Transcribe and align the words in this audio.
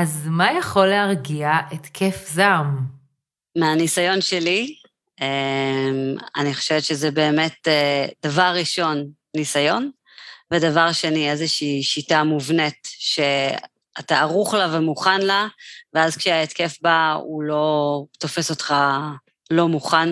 אז 0.00 0.26
מה 0.30 0.52
יכול 0.58 0.86
להרגיע 0.86 1.50
התקף 1.70 2.26
זעם? 2.28 2.78
מהניסיון 3.56 4.20
שלי, 4.20 4.74
אמ, 5.20 6.16
אני 6.36 6.54
חושבת 6.54 6.84
שזה 6.84 7.10
באמת, 7.10 7.68
אה, 7.68 8.06
דבר 8.22 8.52
ראשון, 8.56 9.10
ניסיון, 9.36 9.90
ודבר 10.50 10.92
שני, 10.92 11.30
איזושהי 11.30 11.82
שיטה 11.82 12.24
מובנית 12.24 12.88
שאתה 12.98 14.18
ערוך 14.20 14.54
לה 14.54 14.76
ומוכן 14.76 15.20
לה, 15.20 15.46
ואז 15.94 16.16
כשההתקף 16.16 16.76
בא, 16.82 17.12
הוא 17.12 17.42
לא 17.42 18.04
תופס 18.18 18.50
אותך 18.50 18.74
לא 19.50 19.68
מוכן. 19.68 20.08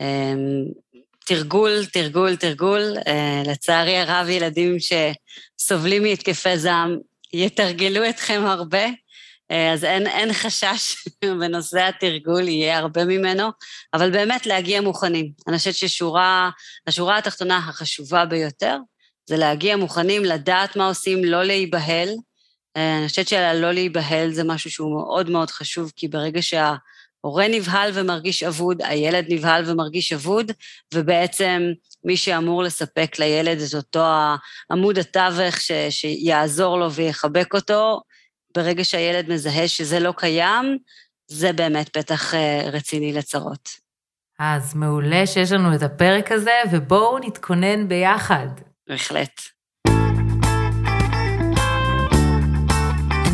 אמ, 0.00 0.64
תרגול, 1.26 1.84
תרגול, 1.92 2.36
תרגול. 2.36 2.94
אה, 3.06 3.42
לצערי 3.46 3.96
הרב, 3.96 4.28
ילדים 4.28 4.76
שסובלים 4.78 6.02
מהתקפי 6.02 6.58
זעם 6.58 6.98
יתרגלו 7.32 8.08
אתכם 8.08 8.42
הרבה, 8.46 9.03
אז 9.72 9.84
אין, 9.84 10.06
אין 10.06 10.32
חשש 10.32 11.04
בנושא 11.40 11.80
התרגול, 11.80 12.48
יהיה 12.48 12.78
הרבה 12.78 13.04
ממנו, 13.04 13.48
אבל 13.94 14.10
באמת 14.10 14.46
להגיע 14.46 14.80
מוכנים. 14.80 15.32
אני 15.48 15.58
חושבת 15.58 15.74
ששורה, 15.74 16.50
השורה 16.86 17.18
התחתונה 17.18 17.56
החשובה 17.56 18.24
ביותר 18.24 18.78
זה 19.26 19.36
להגיע 19.36 19.76
מוכנים, 19.76 20.24
לדעת 20.24 20.76
מה 20.76 20.88
עושים, 20.88 21.24
לא 21.24 21.44
להיבהל. 21.44 22.08
אה, 22.76 22.98
אני 22.98 23.08
חושבת 23.08 23.28
שלא 23.28 23.72
להיבהל 23.72 24.32
זה 24.32 24.44
משהו 24.44 24.70
שהוא 24.70 24.94
מאוד 24.94 25.30
מאוד 25.30 25.50
חשוב, 25.50 25.92
כי 25.96 26.08
ברגע 26.08 26.42
שההורה 26.42 27.48
נבהל 27.48 27.90
ומרגיש 27.94 28.42
אבוד, 28.42 28.82
הילד 28.82 29.24
נבהל 29.28 29.70
ומרגיש 29.70 30.12
אבוד, 30.12 30.52
ובעצם 30.94 31.62
מי 32.04 32.16
שאמור 32.16 32.62
לספק 32.62 33.18
לילד 33.18 33.60
את 33.60 33.74
אותו 33.74 34.04
עמוד 34.70 34.98
התווך 34.98 35.60
ש, 35.60 35.72
שיעזור 35.90 36.78
לו 36.78 36.92
ויחבק 36.92 37.54
אותו, 37.54 38.00
ברגע 38.56 38.84
שהילד 38.84 39.28
מזהה 39.28 39.68
שזה 39.68 40.00
לא 40.00 40.12
קיים, 40.16 40.78
זה 41.30 41.52
באמת 41.52 41.88
פתח 41.88 42.34
אה, 42.34 42.70
רציני 42.72 43.12
לצרות. 43.12 43.68
אז 44.38 44.74
מעולה 44.74 45.26
שיש 45.26 45.52
לנו 45.52 45.74
את 45.74 45.82
הפרק 45.82 46.32
הזה, 46.32 46.60
ובואו 46.72 47.18
נתכונן 47.18 47.88
ביחד. 47.88 48.46
בהחלט. 48.88 49.53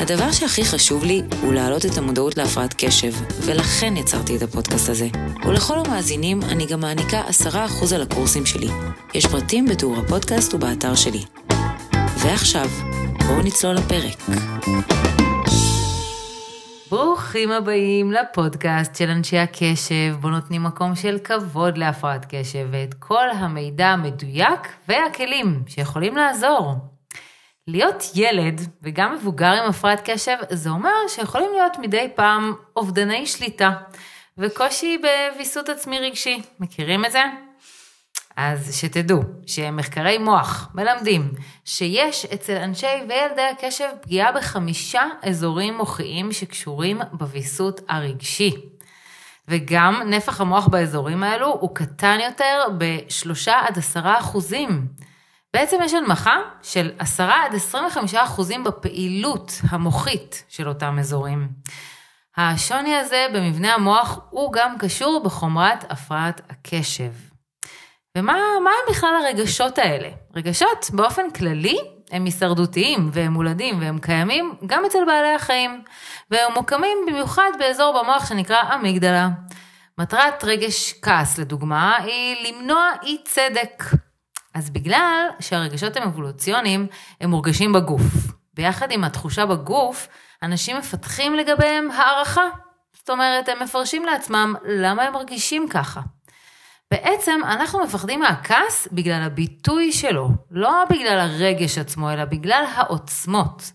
הדבר 0.00 0.32
שהכי 0.32 0.64
חשוב 0.64 1.04
לי 1.04 1.22
הוא 1.42 1.54
להעלות 1.54 1.86
את 1.86 1.98
המודעות 1.98 2.36
להפרעת 2.36 2.74
קשב, 2.78 3.12
ולכן 3.40 3.96
יצרתי 3.96 4.36
את 4.36 4.42
הפודקאסט 4.42 4.88
הזה. 4.88 5.08
ולכל 5.46 5.78
המאזינים 5.78 6.42
אני 6.42 6.66
גם 6.66 6.80
מעניקה 6.80 7.22
10% 7.46 7.94
על 7.94 8.02
הקורסים 8.02 8.46
שלי. 8.46 8.68
יש 9.14 9.26
פרטים 9.26 9.66
בתיאור 9.66 9.96
הפודקאסט 9.98 10.54
ובאתר 10.54 10.94
שלי. 10.94 11.24
ועכשיו, 12.18 12.68
בואו 13.26 13.42
נצלול 13.42 13.74
לפרק. 13.74 14.36
ברוכים 16.90 17.50
הבאים 17.50 18.12
לפודקאסט 18.12 18.94
של 18.96 19.10
אנשי 19.10 19.38
הקשב, 19.38 20.16
בו 20.20 20.28
נותנים 20.28 20.62
מקום 20.62 20.94
של 20.94 21.18
כבוד 21.24 21.78
להפרעת 21.78 22.26
קשב 22.28 22.68
ואת 22.70 22.94
כל 22.94 23.30
המידע 23.30 23.86
המדויק 23.86 24.60
והכלים 24.88 25.62
שיכולים 25.66 26.16
לעזור. 26.16 26.95
להיות 27.68 28.04
ילד 28.14 28.60
וגם 28.82 29.14
מבוגר 29.14 29.52
עם 29.52 29.70
הפרעת 29.70 30.10
קשב, 30.10 30.36
זה 30.50 30.70
אומר 30.70 30.90
שיכולים 31.08 31.50
להיות 31.54 31.78
מדי 31.78 32.08
פעם 32.14 32.52
אובדני 32.76 33.26
שליטה 33.26 33.70
וקושי 34.38 34.98
בוויסות 34.98 35.68
עצמי 35.68 35.98
רגשי. 35.98 36.42
מכירים 36.60 37.04
את 37.04 37.12
זה? 37.12 37.22
אז 38.36 38.76
שתדעו 38.76 39.22
שמחקרי 39.46 40.18
מוח 40.18 40.68
מלמדים 40.74 41.30
שיש 41.64 42.26
אצל 42.26 42.56
אנשי 42.56 42.86
וילדי 43.08 43.42
הקשב 43.42 43.88
פגיעה 44.02 44.32
בחמישה 44.32 45.04
אזורים 45.22 45.76
מוחיים 45.76 46.32
שקשורים 46.32 47.00
בוויסות 47.12 47.80
הרגשי. 47.88 48.52
וגם 49.48 50.02
נפח 50.06 50.40
המוח 50.40 50.68
באזורים 50.68 51.22
האלו 51.22 51.46
הוא 51.60 51.74
קטן 51.74 52.18
יותר 52.24 52.62
בשלושה 52.78 53.60
עד 53.66 53.78
עשרה 53.78 54.18
אחוזים. 54.18 54.86
בעצם 55.54 55.76
יש 55.84 55.94
הנמכה 55.94 56.36
של 56.62 56.90
10 56.98 57.22
עד 57.22 57.54
25 57.54 58.14
אחוזים 58.14 58.64
בפעילות 58.64 59.52
המוחית 59.70 60.44
של 60.48 60.68
אותם 60.68 60.96
אזורים. 60.98 61.48
השוני 62.36 62.96
הזה 62.96 63.26
במבנה 63.34 63.74
המוח 63.74 64.18
הוא 64.30 64.52
גם 64.52 64.78
קשור 64.78 65.22
בחומרת 65.24 65.92
הפרעת 65.92 66.40
הקשב. 66.50 67.12
ומה 68.18 68.32
הם 68.32 68.64
בכלל 68.90 69.14
הרגשות 69.24 69.78
האלה? 69.78 70.08
רגשות 70.34 70.90
באופן 70.92 71.30
כללי 71.30 71.78
הם 72.10 72.24
הישרדותיים 72.24 73.10
והם 73.12 73.32
מולדים 73.32 73.80
והם 73.80 73.98
קיימים 73.98 74.54
גם 74.66 74.84
אצל 74.84 74.98
בעלי 75.06 75.34
החיים, 75.34 75.82
והם 76.30 76.52
מוקמים 76.54 76.98
במיוחד 77.06 77.50
באזור 77.58 78.02
במוח 78.02 78.28
שנקרא 78.28 78.74
אמיגדלה. 78.74 79.28
מטרת 79.98 80.44
רגש 80.44 80.94
כעס, 81.02 81.38
לדוגמה, 81.38 81.96
היא 81.96 82.48
למנוע 82.48 82.90
אי 83.02 83.16
צדק. 83.24 83.84
אז 84.56 84.70
בגלל 84.70 85.28
שהרגשות 85.40 85.96
הם 85.96 86.02
אבולוציוניים, 86.02 86.86
הם 87.20 87.30
מורגשים 87.30 87.72
בגוף. 87.72 88.02
ביחד 88.54 88.90
עם 88.90 89.04
התחושה 89.04 89.46
בגוף, 89.46 90.08
אנשים 90.42 90.76
מפתחים 90.76 91.34
לגביהם 91.34 91.90
הערכה. 91.90 92.48
זאת 92.92 93.10
אומרת, 93.10 93.48
הם 93.48 93.62
מפרשים 93.62 94.04
לעצמם 94.04 94.54
למה 94.68 95.02
הם 95.02 95.12
מרגישים 95.12 95.68
ככה. 95.68 96.00
בעצם 96.90 97.40
אנחנו 97.44 97.84
מפחדים 97.84 98.20
מהכעס 98.20 98.88
בגלל 98.92 99.22
הביטוי 99.22 99.92
שלו, 99.92 100.28
לא 100.50 100.84
בגלל 100.90 101.18
הרגש 101.18 101.78
עצמו, 101.78 102.12
אלא 102.12 102.24
בגלל 102.24 102.64
העוצמות. 102.74 103.72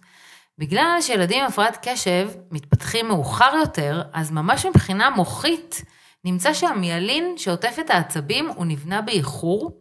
בגלל 0.57 0.97
שילדים 1.01 1.41
עם 1.41 1.47
הפרעת 1.47 1.77
קשב 1.81 2.29
מתפתחים 2.51 3.07
מאוחר 3.07 3.53
יותר, 3.59 4.01
אז 4.13 4.31
ממש 4.31 4.65
מבחינה 4.65 5.09
מוחית, 5.09 5.81
נמצא 6.25 6.53
שהמיילין 6.53 7.33
שעוטף 7.37 7.75
את 7.79 7.89
העצבים 7.89 8.49
הוא 8.49 8.65
נבנה 8.65 9.01
באיחור, 9.01 9.80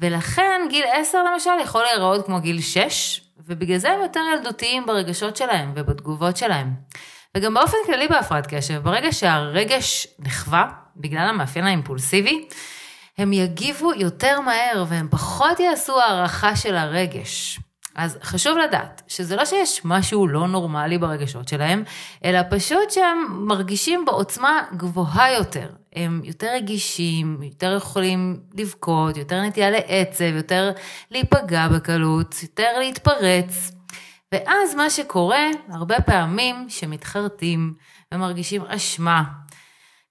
ולכן 0.00 0.60
גיל 0.70 0.84
10 0.92 1.18
למשל 1.32 1.50
יכול 1.62 1.82
להיראות 1.82 2.26
כמו 2.26 2.40
גיל 2.40 2.60
6, 2.60 3.20
ובגלל 3.46 3.78
זה 3.78 3.90
הם 3.90 4.00
יותר 4.02 4.20
ילדותיים 4.34 4.86
ברגשות 4.86 5.36
שלהם 5.36 5.72
ובתגובות 5.76 6.36
שלהם. 6.36 6.74
וגם 7.36 7.54
באופן 7.54 7.76
כללי 7.86 8.08
בהפרעת 8.08 8.46
קשב, 8.54 8.82
ברגע 8.82 9.12
שהרגש 9.12 10.06
נחווה, 10.18 10.68
בגלל 10.96 11.28
המאפיין 11.28 11.64
האימפולסיבי, 11.64 12.48
הם 13.18 13.32
יגיבו 13.32 13.92
יותר 13.94 14.40
מהר 14.40 14.84
והם 14.88 15.08
פחות 15.10 15.60
יעשו 15.60 16.00
הערכה 16.00 16.56
של 16.56 16.76
הרגש. 16.76 17.60
אז 17.98 18.18
חשוב 18.22 18.58
לדעת 18.58 19.02
שזה 19.08 19.36
לא 19.36 19.44
שיש 19.44 19.80
משהו 19.84 20.28
לא 20.28 20.48
נורמלי 20.48 20.98
ברגשות 20.98 21.48
שלהם, 21.48 21.82
אלא 22.24 22.40
פשוט 22.50 22.90
שהם 22.90 23.26
מרגישים 23.30 24.04
בעוצמה 24.04 24.62
גבוהה 24.76 25.32
יותר. 25.32 25.68
הם 25.96 26.20
יותר 26.24 26.46
רגישים, 26.54 27.42
יותר 27.42 27.74
יכולים 27.76 28.40
לבכות, 28.54 29.16
יותר 29.16 29.42
נטייה 29.42 29.70
לעצב, 29.70 30.24
יותר 30.24 30.70
להיפגע 31.10 31.68
בקלות, 31.68 32.34
יותר 32.42 32.78
להתפרץ. 32.78 33.72
ואז 34.32 34.74
מה 34.74 34.90
שקורה, 34.90 35.46
הרבה 35.68 36.00
פעמים 36.00 36.66
שמתחרטים 36.68 37.74
ומרגישים 38.14 38.62
אשמה. 38.62 39.22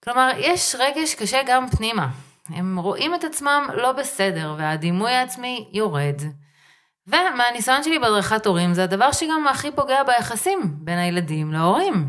כלומר, 0.04 0.30
יש 0.38 0.76
רגש 0.80 1.16
קשה 1.16 1.40
גם 1.48 1.70
פנימה. 1.70 2.08
הם 2.50 2.80
רואים 2.80 3.16
את 3.16 3.24
עצמם 3.24 3.68
לא 3.74 3.92
בסדר, 3.92 4.56
והדימוי 4.58 5.12
העצמי 5.12 5.70
יורד. 5.74 6.22
ומהניסיון 7.08 7.84
שלי 7.84 8.00
בהדרכת 8.00 8.46
הורים, 8.46 8.74
זה 8.74 8.84
הדבר 8.84 9.12
שגם 9.12 9.48
הכי 9.48 9.72
פוגע 9.72 10.04
ביחסים 10.04 10.60
בין 10.78 10.98
הילדים 10.98 11.54
להורים. 11.54 12.08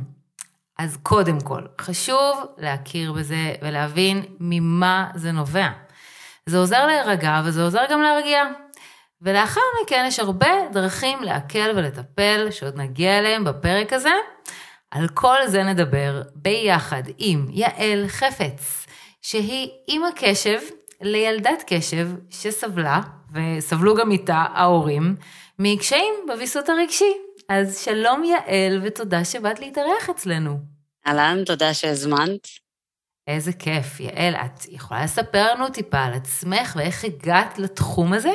אז 0.78 0.98
קודם 1.02 1.40
כל, 1.40 1.62
חשוב 1.80 2.46
להכיר 2.58 3.12
בזה 3.12 3.54
ולהבין 3.62 4.22
ממה 4.40 5.10
זה 5.14 5.32
נובע. 5.32 5.68
זה 6.46 6.58
עוזר 6.58 6.86
להירגע 6.86 7.42
וזה 7.44 7.62
עוזר 7.62 7.84
גם 7.90 8.02
להרגיע. 8.02 8.44
ולאחר 9.22 9.60
מכן 9.82 10.04
יש 10.08 10.18
הרבה 10.18 10.48
דרכים 10.72 11.22
להקל 11.22 11.72
ולטפל, 11.76 12.48
שעוד 12.50 12.76
נגיע 12.76 13.18
אליהם 13.18 13.44
בפרק 13.44 13.92
הזה. 13.92 14.12
על 14.90 15.08
כל 15.08 15.38
זה 15.46 15.62
נדבר 15.62 16.22
ביחד 16.34 17.02
עם 17.18 17.46
יעל 17.50 18.04
חפץ, 18.08 18.86
שהיא 19.22 19.70
אימא 19.88 20.08
קשב 20.16 20.58
לילדת 21.00 21.64
קשב 21.66 22.08
שסבלה, 22.30 23.00
וסבלו 23.32 23.94
גם 23.94 24.10
איתה 24.10 24.44
ההורים, 24.54 25.16
מקשיים 25.58 26.14
בוויסות 26.26 26.68
הרגשי. 26.68 27.12
אז 27.48 27.78
שלום 27.78 28.24
יעל, 28.24 28.80
ותודה 28.82 29.24
שבאת 29.24 29.60
להתארח 29.60 30.10
אצלנו. 30.10 30.58
אהלן, 31.06 31.44
תודה 31.44 31.74
שהזמנת. 31.74 32.48
איזה 33.26 33.52
כיף. 33.52 34.00
יעל, 34.00 34.34
את 34.34 34.68
יכולה 34.68 35.04
לספר 35.04 35.54
לנו 35.54 35.68
טיפה 35.68 35.98
על 35.98 36.14
עצמך 36.14 36.76
ואיך 36.76 37.04
הגעת 37.04 37.58
לתחום 37.58 38.12
הזה? 38.12 38.32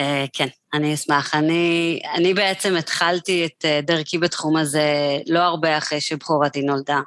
Uh, 0.00 0.04
כן, 0.32 0.46
אני 0.74 0.94
אשמח. 0.94 1.34
אני, 1.34 2.00
אני 2.14 2.34
בעצם 2.34 2.76
התחלתי 2.76 3.46
את 3.46 3.64
uh, 3.64 3.86
דרכי 3.86 4.18
בתחום 4.18 4.56
הזה 4.56 5.18
לא 5.26 5.38
הרבה 5.38 5.78
אחרי 5.78 6.00
שבכורתי 6.00 6.62
נולדה. 6.62 7.00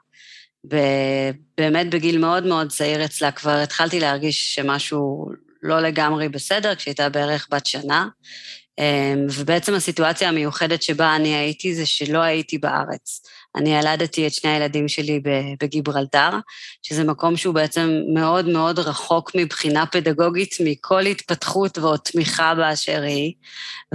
באמת 1.57 1.89
בגיל 1.89 2.17
מאוד 2.17 2.45
מאוד 2.45 2.69
צעיר 2.69 3.05
אצלה 3.05 3.31
כבר 3.31 3.51
התחלתי 3.63 3.99
להרגיש 3.99 4.55
שמשהו 4.55 5.31
לא 5.63 5.79
לגמרי 5.79 6.29
בסדר, 6.29 6.75
כשהייתה 6.75 7.09
בערך 7.09 7.47
בת 7.51 7.65
שנה. 7.65 8.07
אמ, 8.79 9.25
ובעצם 9.33 9.73
הסיטואציה 9.73 10.29
המיוחדת 10.29 10.81
שבה 10.81 11.15
אני 11.15 11.35
הייתי 11.35 11.75
זה 11.75 11.85
שלא 11.85 12.19
הייתי 12.19 12.57
בארץ. 12.57 13.21
אני 13.55 13.77
ילדתי 13.77 14.27
את 14.27 14.33
שני 14.33 14.49
הילדים 14.49 14.87
שלי 14.87 15.21
בגיברלטר, 15.61 16.29
שזה 16.83 17.03
מקום 17.03 17.37
שהוא 17.37 17.55
בעצם 17.55 17.89
מאוד 18.13 18.47
מאוד 18.47 18.79
רחוק 18.79 19.31
מבחינה 19.35 19.85
פדגוגית 19.85 20.55
מכל 20.63 21.05
התפתחות 21.05 21.77
ועוד 21.77 21.99
תמיכה 21.99 22.55
באשר 22.55 23.01
היא, 23.01 23.33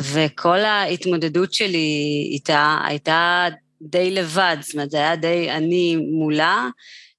וכל 0.01 0.59
ההתמודדות 0.59 1.55
שלי 1.55 2.29
איתה 2.33 2.79
הייתה 2.85 3.49
די 3.83 4.11
לבד, 4.11 4.57
זאת 4.61 4.75
אומרת, 4.75 4.91
זה 4.91 4.97
היה 4.97 5.17
די 5.17 5.51
אני 5.51 5.97
מולה. 5.97 6.69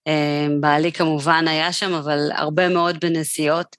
אמ, 0.08 0.62
בעלי 0.62 0.92
כמובן 0.92 1.48
היה 1.48 1.74
שם, 1.74 1.94
אבל 1.94 2.20
הרבה 2.36 2.70
מאוד 2.70 2.98
בנסיעות. 3.02 3.76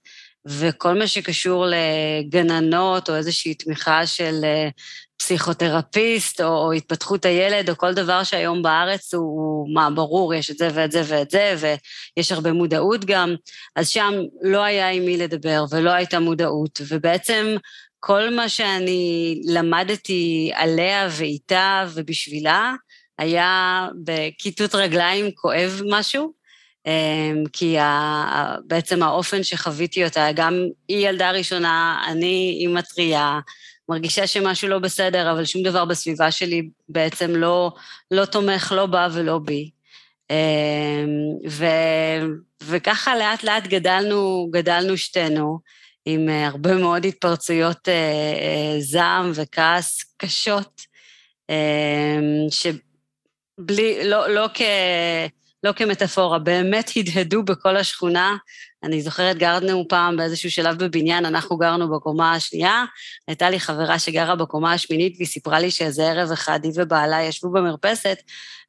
וכל 0.47 0.99
מה 0.99 1.07
שקשור 1.07 1.67
לגננות 1.67 3.11
או 3.11 3.17
איזושהי 3.17 3.55
תמיכה 3.55 4.07
של 4.07 4.41
אה, 4.45 4.69
פסיכותרפיסט 5.17 6.41
או, 6.41 6.47
או 6.47 6.73
התפתחות 6.73 7.25
הילד 7.25 7.71
או 7.71 7.77
כל 7.77 7.95
דבר 7.95 8.23
שהיום 8.23 8.63
בארץ 8.63 9.15
הוא, 9.15 9.75
מה, 9.75 9.91
ברור, 9.91 10.35
יש 10.35 10.51
את 10.51 10.59
זה 10.59 10.69
ואת 10.75 10.93
זה 10.93 11.03
ואת 11.07 11.31
זה, 11.31 11.55
ויש 12.17 12.33
הרבה 12.33 12.53
מודעות 12.53 13.05
גם, 13.05 13.35
אז 13.77 13.89
שם 13.89 14.13
לא 14.43 14.63
היה 14.63 14.91
עם 14.91 15.05
מי 15.05 15.17
לדבר 15.17 15.65
ולא 15.71 15.91
הייתה 15.91 16.21
מודעות, 16.21 16.81
ובעצם 16.89 17.57
כל 18.01 18.35
מה 18.35 18.49
שאני 18.49 19.41
למדתי 19.45 20.51
עליה 20.55 21.09
ואיתה 21.11 21.87
ובשבילה, 21.95 22.73
היה 23.19 23.89
בכיתות 24.05 24.75
רגליים 24.75 25.31
כואב 25.35 25.81
משהו, 25.91 26.33
כי 27.53 27.77
בעצם 28.67 29.03
האופן 29.03 29.43
שחוויתי 29.43 30.05
אותה, 30.05 30.29
גם 30.35 30.55
היא 30.89 31.09
ילדה 31.09 31.31
ראשונה, 31.31 32.05
אני 32.09 32.57
אימא 32.61 32.81
טריה, 32.81 33.41
מרגישה 33.89 34.27
שמשהו 34.27 34.69
לא 34.69 34.79
בסדר, 34.79 35.33
אבל 35.33 35.45
שום 35.45 35.63
דבר 35.63 35.85
בסביבה 35.85 36.31
שלי 36.31 36.69
בעצם 36.89 37.31
לא, 37.31 37.73
לא 38.11 38.25
תומך 38.25 38.73
לא 38.77 38.87
בה 38.87 39.09
ולא 39.13 39.39
בי. 39.39 39.71
אמ, 40.31 40.37
ו, 41.49 41.65
וככה 42.65 43.17
לאט 43.17 43.43
לאט 43.43 43.67
גדלנו, 43.67 44.49
גדלנו 44.51 44.97
שתינו, 44.97 45.59
עם 46.05 46.29
הרבה 46.29 46.75
מאוד 46.75 47.05
התפרצויות 47.05 47.89
אה, 47.89 47.95
אה, 47.95 48.81
זעם 48.81 49.31
וכעס 49.35 50.15
קשות, 50.17 50.81
אמ, 51.51 52.47
שבלי, 52.51 54.09
לא, 54.09 54.29
לא 54.29 54.49
כ... 54.55 54.63
לא 55.65 55.73
כמטאפורה, 55.73 56.39
באמת 56.39 56.91
הדהדו 56.97 57.43
בכל 57.43 57.77
השכונה. 57.77 58.37
אני 58.83 59.03
זוכרת, 59.03 59.37
גרנו 59.39 59.89
פעם 59.89 60.17
באיזשהו 60.17 60.51
שלב 60.51 60.85
בבניין, 60.85 61.27
אנחנו 61.27 61.57
גרנו 61.57 61.91
בקומה 61.91 62.33
השנייה, 62.33 62.85
הייתה 63.29 63.51
לי 63.51 63.61
חברה 63.61 63.99
שגרה 63.99 64.37
בקומה 64.37 64.73
השמינית, 64.73 65.15
והיא 65.17 65.29
סיפרה 65.29 65.61
לי 65.61 65.71
שאיזה 65.71 66.11
ערב 66.11 66.33
אחד 66.33 66.61
היא 66.63 66.73
ובעלה 66.75 67.23
ישבו 67.23 67.51
במרפסת, 67.51 68.19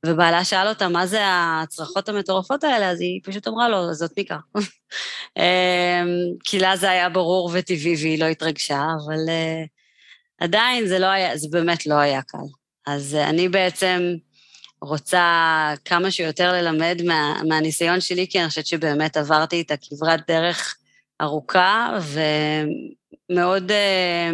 ובעלה 0.06 0.44
שאל 0.44 0.68
אותה, 0.68 0.88
מה 0.88 1.08
זה 1.08 1.20
הצרחות 1.24 2.10
המטורפות 2.10 2.64
האלה? 2.64 2.90
אז 2.90 3.02
היא 3.02 3.20
פשוט 3.24 3.48
אמרה 3.48 3.70
לו, 3.70 3.94
זאת 3.94 4.12
מיקה. 4.18 4.38
אמ, 5.38 5.44
כי 6.44 6.60
לה 6.60 6.78
זה 6.78 6.90
היה 6.90 7.10
ברור 7.10 7.50
וטבעי 7.54 7.96
והיא 7.96 8.20
לא 8.20 8.26
התרגשה, 8.26 8.82
אבל 9.06 9.20
uh, 9.26 9.68
עדיין 10.40 10.88
זה 10.88 11.00
לא 11.00 11.06
היה, 11.06 11.38
זה 11.38 11.48
באמת 11.52 11.86
לא 11.86 11.96
היה 11.96 12.22
קל. 12.22 12.38
אז 12.88 13.18
uh, 13.22 13.30
אני 13.30 13.50
בעצם, 13.50 14.16
רוצה 14.86 15.74
כמה 15.86 16.12
שיותר 16.12 16.52
ללמד 16.54 17.02
מה, 17.06 17.42
מהניסיון 17.48 18.02
שלי, 18.02 18.28
כי 18.30 18.40
אני 18.40 18.50
חושבת 18.50 18.66
שבאמת 18.66 19.18
עברתי 19.18 19.62
את 19.62 19.72
הכברת 19.72 20.20
דרך 20.28 20.76
ארוכה 21.22 21.98
ומאוד... 23.30 23.72
אה, 23.72 24.32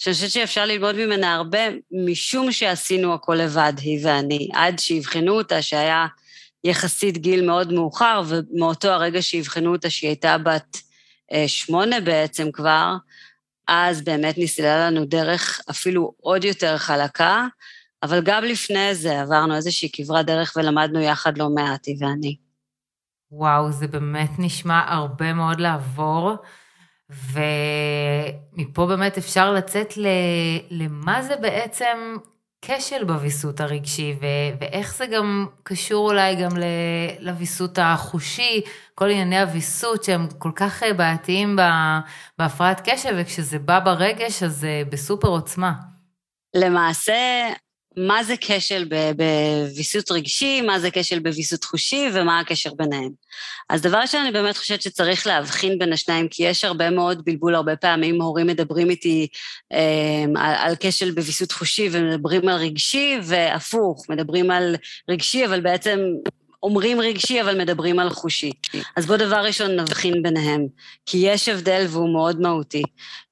שאני 0.00 0.14
חושבת 0.14 0.30
שאפשר 0.30 0.64
ללמוד 0.64 0.96
ממנה 0.96 1.34
הרבה, 1.34 1.58
משום 2.06 2.52
שעשינו 2.52 3.14
הכל 3.14 3.34
לבד, 3.34 3.72
היא 3.80 3.98
ואני, 4.02 4.48
עד 4.52 4.78
שיבחנו 4.78 5.32
אותה, 5.32 5.62
שהיה 5.62 6.06
יחסית 6.64 7.18
גיל 7.18 7.46
מאוד 7.46 7.72
מאוחר, 7.72 8.22
ומאותו 8.26 8.88
הרגע 8.88 9.22
שיבחנו 9.22 9.72
אותה, 9.72 9.90
שהיא 9.90 10.08
הייתה 10.08 10.38
בת 10.38 10.76
אה, 11.32 11.48
שמונה 11.48 12.00
בעצם 12.00 12.52
כבר, 12.52 12.94
אז 13.68 14.04
באמת 14.04 14.34
נסללה 14.38 14.90
לנו 14.90 15.04
דרך 15.04 15.60
אפילו 15.70 16.12
עוד 16.20 16.44
יותר 16.44 16.78
חלקה, 16.78 17.46
אבל 18.02 18.20
גם 18.24 18.44
לפני 18.44 18.94
זה 18.94 19.20
עברנו 19.20 19.56
איזושהי 19.56 19.88
כברת 19.92 20.26
דרך 20.26 20.52
ולמדנו 20.56 21.00
יחד 21.00 21.38
לא 21.38 21.48
מעט, 21.50 21.86
היא 21.86 21.96
ואני. 22.00 22.36
וואו, 23.32 23.72
זה 23.72 23.86
באמת 23.86 24.30
נשמע 24.38 24.80
הרבה 24.86 25.32
מאוד 25.32 25.60
לעבור, 25.60 26.36
ומפה 27.10 28.86
באמת 28.86 29.18
אפשר 29.18 29.52
לצאת 29.52 29.96
ל... 29.96 30.06
למה 30.70 31.22
זה 31.22 31.36
בעצם 31.36 32.16
כשל 32.62 33.04
בוויסות 33.04 33.60
הרגשי, 33.60 34.16
ו... 34.20 34.26
ואיך 34.60 34.94
זה 34.94 35.06
גם 35.06 35.46
קשור 35.62 36.10
אולי 36.10 36.36
גם 36.36 36.56
ל... 36.56 36.64
לוויסות 37.18 37.78
החושי, 37.78 38.60
כל 38.94 39.10
ענייני 39.10 39.40
הוויסות 39.40 40.04
שהם 40.04 40.28
כל 40.38 40.52
כך 40.54 40.82
בעייתיים 40.96 41.56
בהפרעת 42.38 42.80
קשב, 42.88 43.14
וכשזה 43.18 43.58
בא 43.58 43.80
ברגש 43.80 44.42
אז 44.42 44.56
זה 44.56 44.82
בסופר 44.90 45.28
עוצמה. 45.28 45.72
למעשה, 46.56 47.12
מה 47.96 48.24
זה 48.24 48.34
כשל 48.40 48.84
בוויסות 49.16 50.10
רגשי, 50.10 50.60
מה 50.60 50.80
זה 50.80 50.88
כשל 50.92 51.18
בוויסות 51.18 51.64
חושי 51.64 52.08
ומה 52.14 52.40
הקשר 52.40 52.74
ביניהם. 52.74 53.10
אז 53.68 53.82
דבר 53.82 53.98
ראשון, 53.98 54.20
אני 54.20 54.32
באמת 54.32 54.56
חושבת 54.56 54.82
שצריך 54.82 55.26
להבחין 55.26 55.78
בין 55.78 55.92
השניים, 55.92 56.28
כי 56.28 56.42
יש 56.42 56.64
הרבה 56.64 56.90
מאוד 56.90 57.24
בלבול, 57.24 57.54
הרבה 57.54 57.76
פעמים 57.76 58.22
הורים 58.22 58.46
מדברים 58.46 58.90
איתי 58.90 59.28
אה, 59.72 60.24
על, 60.36 60.74
כשל 60.80 61.10
בוויסות 61.10 61.52
חושי 61.52 61.88
ומדברים 61.92 62.48
על 62.48 62.56
רגשי, 62.56 63.18
והפוך, 63.22 64.06
מדברים 64.08 64.50
על 64.50 64.76
רגשי, 65.08 65.46
אבל 65.46 65.60
בעצם 65.60 66.00
אומרים 66.62 67.00
רגשי, 67.00 67.40
אבל 67.40 67.58
מדברים 67.58 67.98
על 67.98 68.10
חושי. 68.10 68.50
אז 68.96 69.06
בוא 69.06 69.16
דבר 69.16 69.44
ראשון 69.44 69.80
נבחין 69.80 70.22
ביניהם, 70.22 70.66
כי 71.06 71.18
יש 71.18 71.48
הבדל 71.48 71.86
והוא 71.88 72.12
מאוד 72.12 72.40
מהותי. 72.40 72.82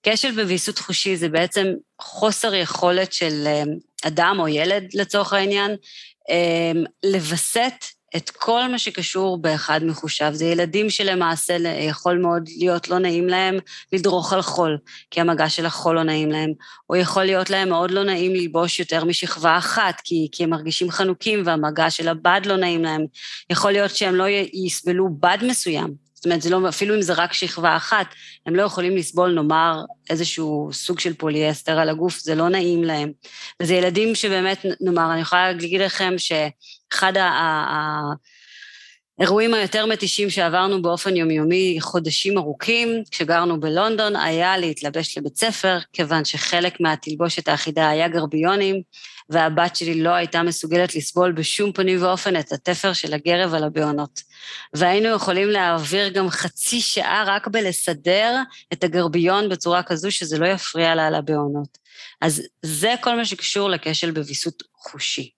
כשל 0.03 0.31
בוויסות 0.31 0.79
חושי 0.79 1.17
זה 1.17 1.29
בעצם 1.29 1.67
חוסר 2.01 2.55
יכולת 2.55 3.13
של 3.13 3.45
אה, 3.47 3.63
אדם 4.07 4.37
או 4.39 4.49
ילד 4.49 4.85
לצורך 4.95 5.33
העניין, 5.33 5.77
אה, 6.31 6.73
לווסת 7.05 7.85
את 8.17 8.31
כל 8.31 8.69
מה 8.71 8.79
שקשור 8.79 9.39
באחד 9.39 9.81
מחושיו. 9.85 10.31
זה 10.35 10.45
ילדים 10.45 10.91
שלמעשה 10.91 11.57
יכול 11.59 12.19
מאוד 12.19 12.49
להיות 12.59 12.89
לא 12.89 12.99
נעים 12.99 13.29
להם 13.29 13.59
לדרוך 13.93 14.33
על 14.33 14.43
חול, 14.43 14.79
כי 15.11 15.21
המגע 15.21 15.49
של 15.49 15.67
החול 15.67 15.95
לא 15.95 16.03
נעים 16.03 16.31
להם, 16.31 16.53
או 16.91 16.97
יכול 16.97 17.25
להיות 17.25 17.51
להם 17.51 17.69
מאוד 17.69 17.91
לא 17.91 18.05
נעים 18.05 18.35
ללבוש 18.35 18.79
יותר 18.79 19.05
משכבה 19.05 19.59
אחת, 19.59 20.01
כי, 20.05 20.29
כי 20.33 20.45
הם 20.45 20.51
מרגישים 20.51 20.91
חנוקים 20.91 21.43
והמגע 21.45 21.91
של 21.91 22.09
הבד 22.09 22.41
לא 22.45 22.57
נעים 22.57 22.83
להם. 22.85 23.05
יכול 23.51 23.73
להיות 23.73 23.97
שהם 23.97 24.15
לא 24.15 24.25
יסבלו 24.53 25.09
בד 25.21 25.39
מסוים, 25.43 26.08
זאת 26.19 26.25
אומרת, 26.25 26.45
לא, 26.45 26.69
אפילו 26.69 26.95
אם 26.95 27.03
זה 27.03 27.13
רק 27.13 27.33
שכבה 27.33 27.77
אחת, 27.77 28.07
הם 28.47 28.57
לא 28.57 28.63
יכולים 28.63 28.97
לסבול, 28.97 29.35
נאמר, 29.35 29.83
איזשהו 30.11 30.71
סוג 30.73 31.01
של 31.01 31.15
פוליאסטר 31.15 31.79
על 31.79 31.89
הגוף, 31.89 32.19
זה 32.19 32.35
לא 32.35 32.49
נעים 32.49 32.85
להם. 32.85 33.13
וזה 33.63 33.75
ילדים 33.75 34.15
שבאמת, 34.15 34.67
נאמר, 34.81 35.13
אני 35.13 35.21
יכולה 35.21 35.53
להגיד 35.53 35.81
לכם 35.81 36.15
שאחד 36.17 37.13
האירועים 39.19 39.55
היותר 39.55 39.87
מתישים 39.87 40.31
שעברנו 40.31 40.83
באופן 40.83 41.17
יומיומי 41.17 41.77
חודשים 41.81 42.39
ארוכים, 42.39 43.03
כשגרנו 43.11 43.61
בלונדון, 43.61 44.17
היה 44.17 44.59
להתלבש 44.59 45.19
לבית 45.19 45.37
ספר, 45.37 45.79
כיוון 45.93 46.25
שחלק 46.25 46.81
מהתלבושת 46.81 47.49
האחידה 47.49 47.89
היה 47.89 48.09
גרביונים, 48.09 48.83
והבת 49.31 49.77
שלי 49.77 50.03
לא 50.03 50.11
הייתה 50.11 50.43
מסוגלת 50.43 50.95
לסבול 50.95 51.33
בשום 51.33 51.73
פנים 51.73 52.03
ואופן 52.03 52.37
את 52.37 52.53
התפר 52.53 52.93
של 52.93 53.15
הגרב 53.15 53.55
על 53.55 53.65
הבעונות. 53.65 54.23
והיינו 54.75 55.09
יכולים 55.09 55.49
להעביר 55.49 56.09
גם 56.09 56.31
חצי 56.31 56.81
שעה 56.81 57.25
רק 57.27 57.49
בלסדר 57.49 58.37
את 58.73 58.85
הגרביון 58.85 59.49
בצורה 59.49 59.83
כזו 59.83 60.11
שזה 60.11 60.39
לא 60.39 60.47
יפריע 60.47 60.95
לה 60.95 61.07
על 61.07 61.15
הבעונות. 61.15 61.79
אז 62.21 62.43
זה 62.63 62.95
כל 63.01 63.17
מה 63.17 63.25
שקשור 63.25 63.71
לכשל 63.71 64.11
בוויסות 64.11 64.63
חושי. 64.77 65.31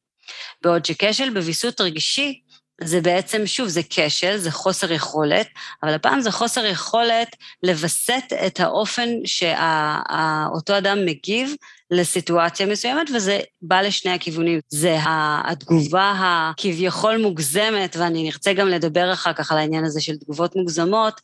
בעוד 0.62 0.85
שכשל 0.85 1.30
בוויסות 1.30 1.80
רגשי, 1.80 2.40
זה 2.85 3.00
בעצם, 3.00 3.47
שוב, 3.47 3.68
זה 3.68 3.80
כשל, 3.90 4.37
זה 4.37 4.50
חוסר 4.50 4.92
יכולת, 4.92 5.47
אבל 5.82 5.94
הפעם 5.94 6.20
זה 6.20 6.30
חוסר 6.30 6.64
יכולת 6.64 7.37
לווסת 7.62 8.32
את 8.47 8.61
האופן 8.61 9.09
שאותו 9.25 10.78
אדם 10.78 11.06
מגיב 11.06 11.54
לסיטואציה 11.90 12.66
מסוימת, 12.66 13.11
וזה 13.14 13.40
בא 13.62 13.80
לשני 13.80 14.12
הכיוונים. 14.12 14.61
זה 14.68 14.97
התגובה 15.47 16.14
הכביכול 16.18 17.16
מוגזמת, 17.16 17.97
ואני 17.97 18.23
נרצה 18.23 18.52
גם 18.52 18.68
לדבר 18.68 19.12
אחר 19.12 19.32
כך 19.32 19.52
על 19.52 19.59
העניין 19.59 19.85
הזה 19.85 20.00
של 20.00 20.16
תגובות 20.16 20.56
מוגזמות, 20.56 21.20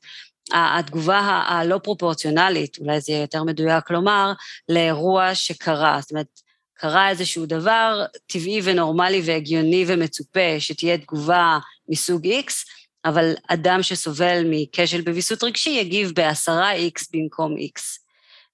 התגובה 0.53 1.19
הלא 1.49 1.79
פרופורציונלית, 1.83 2.79
אולי 2.79 3.01
זה 3.01 3.13
יהיה 3.13 3.21
יותר 3.21 3.45
מדויק 3.45 3.91
לומר, 3.91 4.33
לאירוע 4.69 5.35
שקרה. 5.35 5.99
זאת 6.01 6.11
אומרת, 6.11 6.41
קרה 6.75 7.11
איזשהו 7.11 7.47
דבר 7.47 8.05
טבעי 8.27 8.61
ונורמלי 8.65 9.23
והגיוני 9.25 9.85
ומצופה 9.89 10.57
שתהיה 10.59 10.99
תגובה 10.99 11.59
מסוג 11.89 12.27
X, 12.27 12.53
אבל 13.05 13.35
אדם 13.49 13.83
שסובל 13.83 14.43
מכשל 14.51 15.01
בוויסות 15.01 15.45
רגשי 15.45 15.71
יגיב 15.71 16.13
בעשרה 16.15 16.77
X 16.77 17.05
במקום 17.13 17.55
X. 17.57 18.06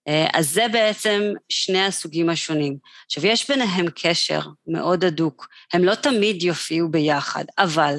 אה, 0.09 0.27
אז 0.33 0.51
זה 0.51 0.67
בעצם 0.73 1.23
שני 1.49 1.85
הסוגים 1.85 2.31
השונים. 2.31 2.77
עכשיו, 3.07 3.27
יש 3.27 3.51
ביניהם 3.51 3.87
קשר 3.95 4.41
מאוד 4.67 5.05
הדוק, 5.05 5.49
הם 5.73 5.85
לא 5.85 5.95
תמיד 5.95 6.43
יופיעו 6.43 6.89
ביחד, 6.89 7.45
אבל 7.59 7.97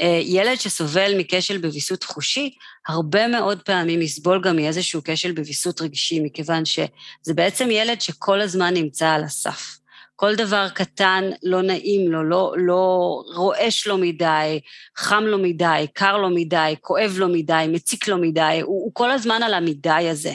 אה, 0.00 0.20
ילד 0.22 0.60
שסובל 0.60 1.12
מכשל 1.18 1.58
בוויסות 1.58 2.04
חושי, 2.04 2.54
הרבה 2.88 3.28
מאוד 3.28 3.62
פעמים 3.62 4.02
יסבול 4.02 4.42
גם 4.42 4.56
מאיזשהו 4.56 5.00
כשל 5.04 5.32
בוויסות 5.32 5.80
רגשי, 5.80 6.20
מכיוון 6.20 6.64
שזה 6.64 7.34
בעצם 7.34 7.70
ילד 7.70 8.00
שכל 8.00 8.40
הזמן 8.40 8.74
נמצא 8.74 9.08
על 9.08 9.24
הסף. 9.24 9.78
כל 10.16 10.34
דבר 10.34 10.68
קטן 10.68 11.24
לא 11.42 11.62
נעים 11.62 12.12
לו, 12.12 12.24
לא, 12.24 12.54
לא 12.56 13.22
רועש 13.34 13.86
לו 13.86 13.98
מדי, 13.98 14.60
חם 14.96 15.24
לו 15.26 15.38
מדי, 15.38 15.86
קר 15.92 16.16
לו 16.16 16.30
מדי, 16.30 16.74
כואב 16.80 17.14
לו 17.18 17.28
מדי, 17.28 17.66
מציק 17.68 18.08
לו 18.08 18.18
מדי, 18.18 18.58
הוא, 18.62 18.84
הוא 18.84 18.90
כל 18.94 19.10
הזמן 19.10 19.42
על 19.42 19.54
המדי 19.54 20.08
הזה. 20.10 20.32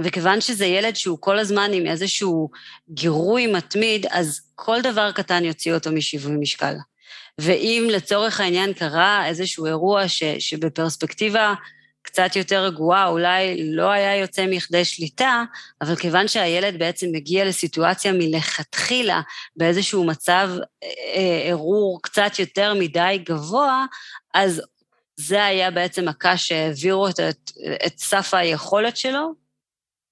וכיוון 0.00 0.40
שזה 0.40 0.66
ילד 0.66 0.96
שהוא 0.96 1.18
כל 1.20 1.38
הזמן 1.38 1.70
עם 1.72 1.86
איזשהו 1.86 2.50
גירוי 2.90 3.46
מתמיד, 3.46 4.06
אז 4.10 4.40
כל 4.54 4.80
דבר 4.82 5.12
קטן 5.12 5.44
יוציא 5.44 5.74
אותו 5.74 5.92
משיווי 5.92 6.36
משקל. 6.36 6.74
ואם 7.38 7.88
לצורך 7.90 8.40
העניין 8.40 8.72
קרה 8.72 9.26
איזשהו 9.26 9.66
אירוע 9.66 10.08
ש, 10.08 10.22
שבפרספקטיבה 10.38 11.54
קצת 12.02 12.36
יותר 12.36 12.64
רגועה, 12.64 13.06
אולי 13.06 13.72
לא 13.72 13.90
היה 13.90 14.16
יוצא 14.16 14.46
מכדי 14.46 14.84
שליטה, 14.84 15.44
אבל 15.80 15.96
כיוון 15.96 16.28
שהילד 16.28 16.78
בעצם 16.78 17.06
מגיע 17.12 17.44
לסיטואציה 17.44 18.12
מלכתחילה 18.12 19.20
באיזשהו 19.56 20.04
מצב 20.04 20.50
ערעור 21.44 21.96
אה, 21.96 22.00
קצת 22.02 22.38
יותר 22.38 22.74
מדי 22.74 23.18
גבוה, 23.24 23.84
אז 24.34 24.62
זה 25.16 25.44
היה 25.44 25.70
בעצם 25.70 26.08
הקש 26.08 26.48
שהעבירו 26.48 27.08
את, 27.08 27.20
את, 27.20 27.50
את 27.86 27.98
סף 27.98 28.34
היכולת 28.34 28.96
שלו, 28.96 29.45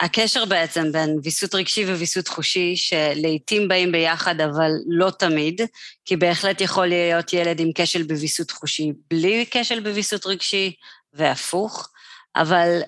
הקשר 0.01 0.45
בעצם 0.45 0.93
בין 0.93 1.19
ויסות 1.23 1.55
רגשי 1.55 1.85
וויסות 1.85 2.29
חושי, 2.29 2.77
שלעיתים 2.77 3.69
באים 3.69 3.93
ביחד, 3.93 4.41
אבל 4.41 4.71
לא 4.87 5.11
תמיד, 5.11 5.61
כי 6.05 6.17
בהחלט 6.17 6.61
יכול 6.61 6.87
להיות 6.87 7.33
ילד 7.33 7.61
עם 7.61 7.71
כשל 7.75 8.03
בוויסות 8.03 8.51
חושי 8.51 8.93
בלי 9.11 9.47
כשל 9.51 9.81
בוויסות 9.81 10.27
רגשי, 10.27 10.73
והפוך, 11.13 11.89
אבל 12.37 12.81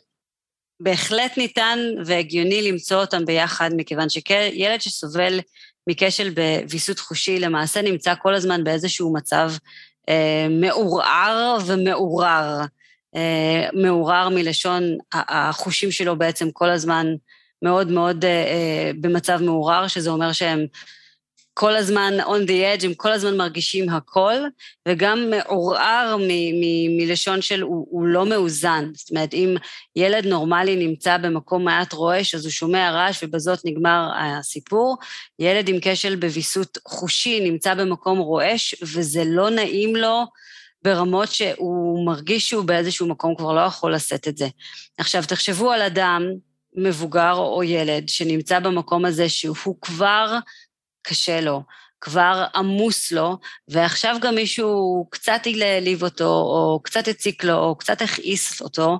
בהחלט 0.81 1.39
ניתן 1.39 1.79
והגיוני 2.05 2.63
למצוא 2.63 3.01
אותם 3.01 3.25
ביחד, 3.25 3.71
מכיוון 3.77 4.09
שילד 4.09 4.81
שסובל 4.81 5.41
מכשל 5.87 6.31
בוויסות 6.31 6.99
חושי 6.99 7.39
למעשה 7.39 7.83
נמצא 7.83 8.15
כל 8.23 8.35
הזמן 8.35 8.65
באיזשהו 8.65 9.13
מצב 9.13 9.53
אה, 10.09 10.47
מעורער 10.51 11.59
ומעורער. 11.67 12.61
אה, 13.17 13.69
מעורר 13.73 14.29
מלשון 14.29 14.83
החושים 15.13 15.91
שלו 15.91 16.19
בעצם 16.19 16.51
כל 16.51 16.71
הזמן 16.71 17.07
מאוד 17.63 17.91
מאוד 17.91 18.25
אה, 18.25 18.31
אה, 18.31 18.91
במצב 19.01 19.43
מעורר, 19.43 19.87
שזה 19.87 20.11
אומר 20.11 20.33
שהם 20.33 20.67
כל 21.59 21.77
הזמן 21.77 22.15
on 22.21 22.49
the 22.49 22.81
edge, 22.81 22.87
הם 22.87 22.95
כל 22.95 23.13
הזמן 23.13 23.37
מרגישים 23.37 23.89
הכל, 23.89 24.35
וגם 24.89 25.31
מעורער 25.31 26.17
מ- 26.17 26.61
מ- 26.61 26.97
מלשון 26.97 27.43
של 27.43 27.63
הוא, 27.63 27.87
הוא 27.91 28.07
לא 28.07 28.27
מאוזן. 28.27 28.91
זאת 28.95 29.11
אומרת, 29.11 29.35
אם 29.35 29.57
ילד 29.97 30.27
נורמלי 30.27 30.77
נמצא 30.87 31.17
במקום 31.17 31.65
מעט 31.65 31.93
רועש, 31.93 32.35
אז 32.35 32.45
הוא 32.45 32.53
שומע 32.53 32.91
רעש 32.91 33.23
ובזאת 33.23 33.59
נגמר 33.65 34.09
הסיפור. 34.17 34.97
ילד 35.39 35.69
עם 35.69 35.77
כשל 35.83 36.17
בוויסות 36.17 36.79
חושי 36.89 37.51
נמצא 37.51 37.75
במקום 37.75 38.19
רועש, 38.19 38.75
וזה 38.83 39.23
לא 39.27 39.51
נעים 39.51 39.97
לו, 39.97 40.25
ברמות 40.87 41.33
שהוא 41.33 42.07
מרגיש 42.07 42.49
שהוא 42.49 42.65
באיזשהו 42.65 43.07
מקום 43.07 43.35
כבר 43.35 43.53
לא 43.53 43.61
יכול 43.61 43.95
לשאת 43.95 44.29
את 44.29 44.37
זה. 44.37 44.49
עכשיו, 44.99 45.23
תחשבו 45.29 45.73
על 45.73 45.83
אדם, 45.83 46.23
מבוגר 46.77 47.33
או 47.33 47.63
ילד, 47.63 48.09
שנמצא 48.09 48.59
במקום 48.59 49.05
הזה 49.05 49.29
שהוא 49.29 49.77
כבר 49.81 50.39
קשה 51.03 51.41
לו, 51.41 51.63
כבר 52.01 52.47
עמוס 52.55 53.13
לו, 53.13 53.39
ועכשיו 53.69 54.17
גם 54.21 54.35
מישהו 54.35 55.07
קצת 55.11 55.41
העליב 55.63 56.05
אותו, 56.05 56.25
או 56.25 56.81
קצת 56.85 57.09
הציק 57.09 57.45
לו, 57.45 57.55
או 57.55 57.75
קצת 57.79 58.03
הכעיס 58.03 58.61
אותו, 58.61 58.99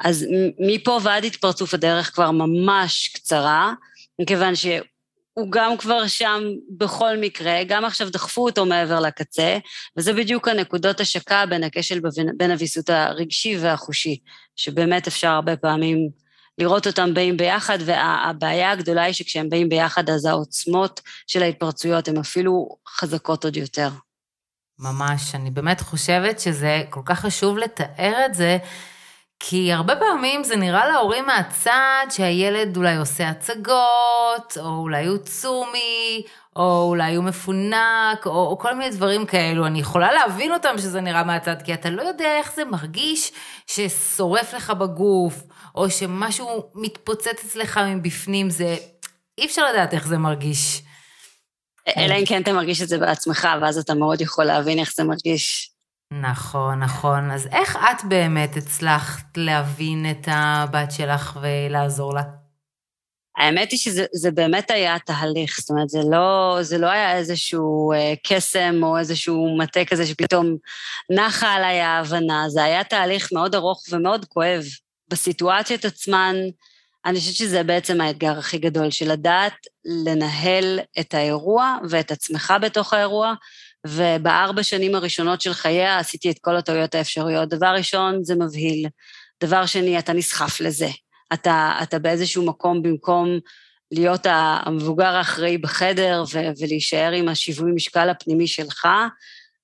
אז 0.00 0.26
מפה 0.58 0.98
ועד 1.02 1.24
התפרצוף 1.24 1.74
הדרך 1.74 2.14
כבר 2.14 2.30
ממש 2.30 3.10
קצרה, 3.14 3.72
מכיוון 4.20 4.54
הוא 5.38 5.48
גם 5.50 5.76
כבר 5.76 6.06
שם 6.06 6.42
בכל 6.78 7.16
מקרה, 7.20 7.64
גם 7.68 7.84
עכשיו 7.84 8.10
דחפו 8.10 8.44
אותו 8.48 8.66
מעבר 8.66 9.00
לקצה, 9.00 9.58
וזה 9.96 10.12
בדיוק 10.12 10.48
הנקודות 10.48 11.00
השקה 11.00 11.46
בין 11.46 11.64
הכשל 11.64 12.00
בין 12.36 12.50
הוויסות 12.50 12.90
הרגשי 12.90 13.58
והחושי, 13.58 14.18
שבאמת 14.56 15.06
אפשר 15.06 15.28
הרבה 15.28 15.56
פעמים 15.56 16.08
לראות 16.58 16.86
אותם 16.86 17.14
באים 17.14 17.36
ביחד, 17.36 17.78
והבעיה 17.84 18.70
הגדולה 18.70 19.02
היא 19.02 19.14
שכשהם 19.14 19.48
באים 19.48 19.68
ביחד, 19.68 20.10
אז 20.10 20.24
העוצמות 20.24 21.00
של 21.26 21.42
ההתפרצויות 21.42 22.08
הן 22.08 22.18
אפילו 22.18 22.68
חזקות 22.88 23.44
עוד 23.44 23.56
יותר. 23.56 23.88
ממש, 24.78 25.34
אני 25.34 25.50
באמת 25.50 25.80
חושבת 25.80 26.40
שזה 26.40 26.82
כל 26.90 27.02
כך 27.04 27.20
חשוב 27.20 27.58
לתאר 27.58 28.26
את 28.26 28.34
זה, 28.34 28.58
כי 29.40 29.72
הרבה 29.72 29.96
פעמים 29.96 30.44
זה 30.44 30.56
נראה 30.56 30.88
להורים 30.88 31.26
מהצד 31.26 32.06
שהילד 32.10 32.76
אולי 32.76 32.96
עושה 32.96 33.28
הצגות, 33.28 34.58
או 34.60 34.76
אולי 34.76 35.06
הוא 35.06 35.18
צומי, 35.18 36.22
או 36.56 36.86
אולי 36.88 37.14
הוא 37.14 37.24
מפונק, 37.24 38.26
או, 38.26 38.46
או 38.46 38.58
כל 38.58 38.74
מיני 38.74 38.90
דברים 38.90 39.26
כאלו. 39.26 39.66
אני 39.66 39.78
יכולה 39.78 40.12
להבין 40.12 40.52
אותם 40.52 40.78
שזה 40.78 41.00
נראה 41.00 41.24
מהצד, 41.24 41.62
כי 41.64 41.74
אתה 41.74 41.90
לא 41.90 42.02
יודע 42.02 42.38
איך 42.38 42.52
זה 42.54 42.64
מרגיש 42.64 43.32
ששורף 43.66 44.54
לך 44.54 44.70
בגוף, 44.70 45.42
או 45.74 45.90
שמשהו 45.90 46.70
מתפוצץ 46.74 47.44
אצלך 47.44 47.80
מבפנים, 47.86 48.50
זה... 48.50 48.76
אי 49.38 49.46
אפשר 49.46 49.72
לדעת 49.72 49.94
איך 49.94 50.06
זה 50.06 50.18
מרגיש. 50.18 50.82
אלא 51.96 52.14
אם 52.14 52.24
כן 52.26 52.42
אתה 52.42 52.52
מרגיש 52.52 52.82
את 52.82 52.88
זה 52.88 52.98
בעצמך, 52.98 53.48
ואז 53.62 53.78
אתה 53.78 53.94
מאוד 53.94 54.20
יכול 54.20 54.44
להבין 54.44 54.78
איך 54.78 54.92
זה 54.94 55.04
מרגיש. 55.04 55.75
נכון, 56.20 56.78
נכון. 56.78 57.30
אז 57.30 57.48
איך 57.52 57.76
את 57.76 58.04
באמת 58.04 58.56
הצלחת 58.56 59.36
להבין 59.36 60.10
את 60.10 60.28
הבת 60.30 60.92
שלך 60.92 61.38
ולעזור 61.42 62.14
לה? 62.14 62.22
האמת 63.36 63.70
היא 63.70 63.78
שזה 63.78 64.30
באמת 64.30 64.70
היה 64.70 64.98
תהליך, 64.98 65.58
זאת 65.60 65.70
אומרת, 65.70 65.88
זה 65.88 66.00
לא, 66.10 66.58
זה 66.60 66.78
לא 66.78 66.86
היה 66.86 67.16
איזשהו 67.16 67.92
אה, 67.92 68.14
קסם 68.26 68.80
או 68.82 68.98
איזשהו 68.98 69.56
מטה 69.58 69.84
כזה 69.84 70.06
שפתאום 70.06 70.56
נחה 71.10 71.52
עליי 71.52 71.80
ההבנה, 71.80 72.44
זה 72.48 72.64
היה 72.64 72.84
תהליך 72.84 73.28
מאוד 73.32 73.54
ארוך 73.54 73.82
ומאוד 73.90 74.24
כואב. 74.24 74.62
בסיטואציות 75.08 75.84
עצמן, 75.84 76.36
אני 77.06 77.18
חושבת 77.18 77.34
שזה 77.34 77.62
בעצם 77.62 78.00
האתגר 78.00 78.38
הכי 78.38 78.58
גדול, 78.58 78.90
של 78.90 79.12
לדעת 79.12 79.54
לנהל 80.06 80.80
את 81.00 81.14
האירוע 81.14 81.76
ואת 81.90 82.10
עצמך 82.10 82.54
בתוך 82.62 82.94
האירוע, 82.94 83.34
ובארבע 83.88 84.62
שנים 84.62 84.94
הראשונות 84.94 85.40
של 85.40 85.52
חייה 85.52 85.98
עשיתי 85.98 86.30
את 86.30 86.38
כל 86.40 86.56
הטעויות 86.56 86.94
האפשריות. 86.94 87.48
דבר 87.48 87.74
ראשון, 87.76 88.24
זה 88.24 88.34
מבהיל. 88.34 88.88
דבר 89.42 89.66
שני, 89.66 89.98
אתה 89.98 90.12
נסחף 90.12 90.60
לזה. 90.60 90.88
אתה, 91.32 91.72
אתה 91.82 91.98
באיזשהו 91.98 92.46
מקום, 92.46 92.82
במקום 92.82 93.28
להיות 93.90 94.26
המבוגר 94.30 95.16
האחראי 95.16 95.58
בחדר 95.58 96.24
ו- 96.32 96.50
ולהישאר 96.60 97.12
עם 97.12 97.28
השיווי 97.28 97.72
משקל 97.72 98.08
הפנימי 98.10 98.46
שלך, 98.46 98.88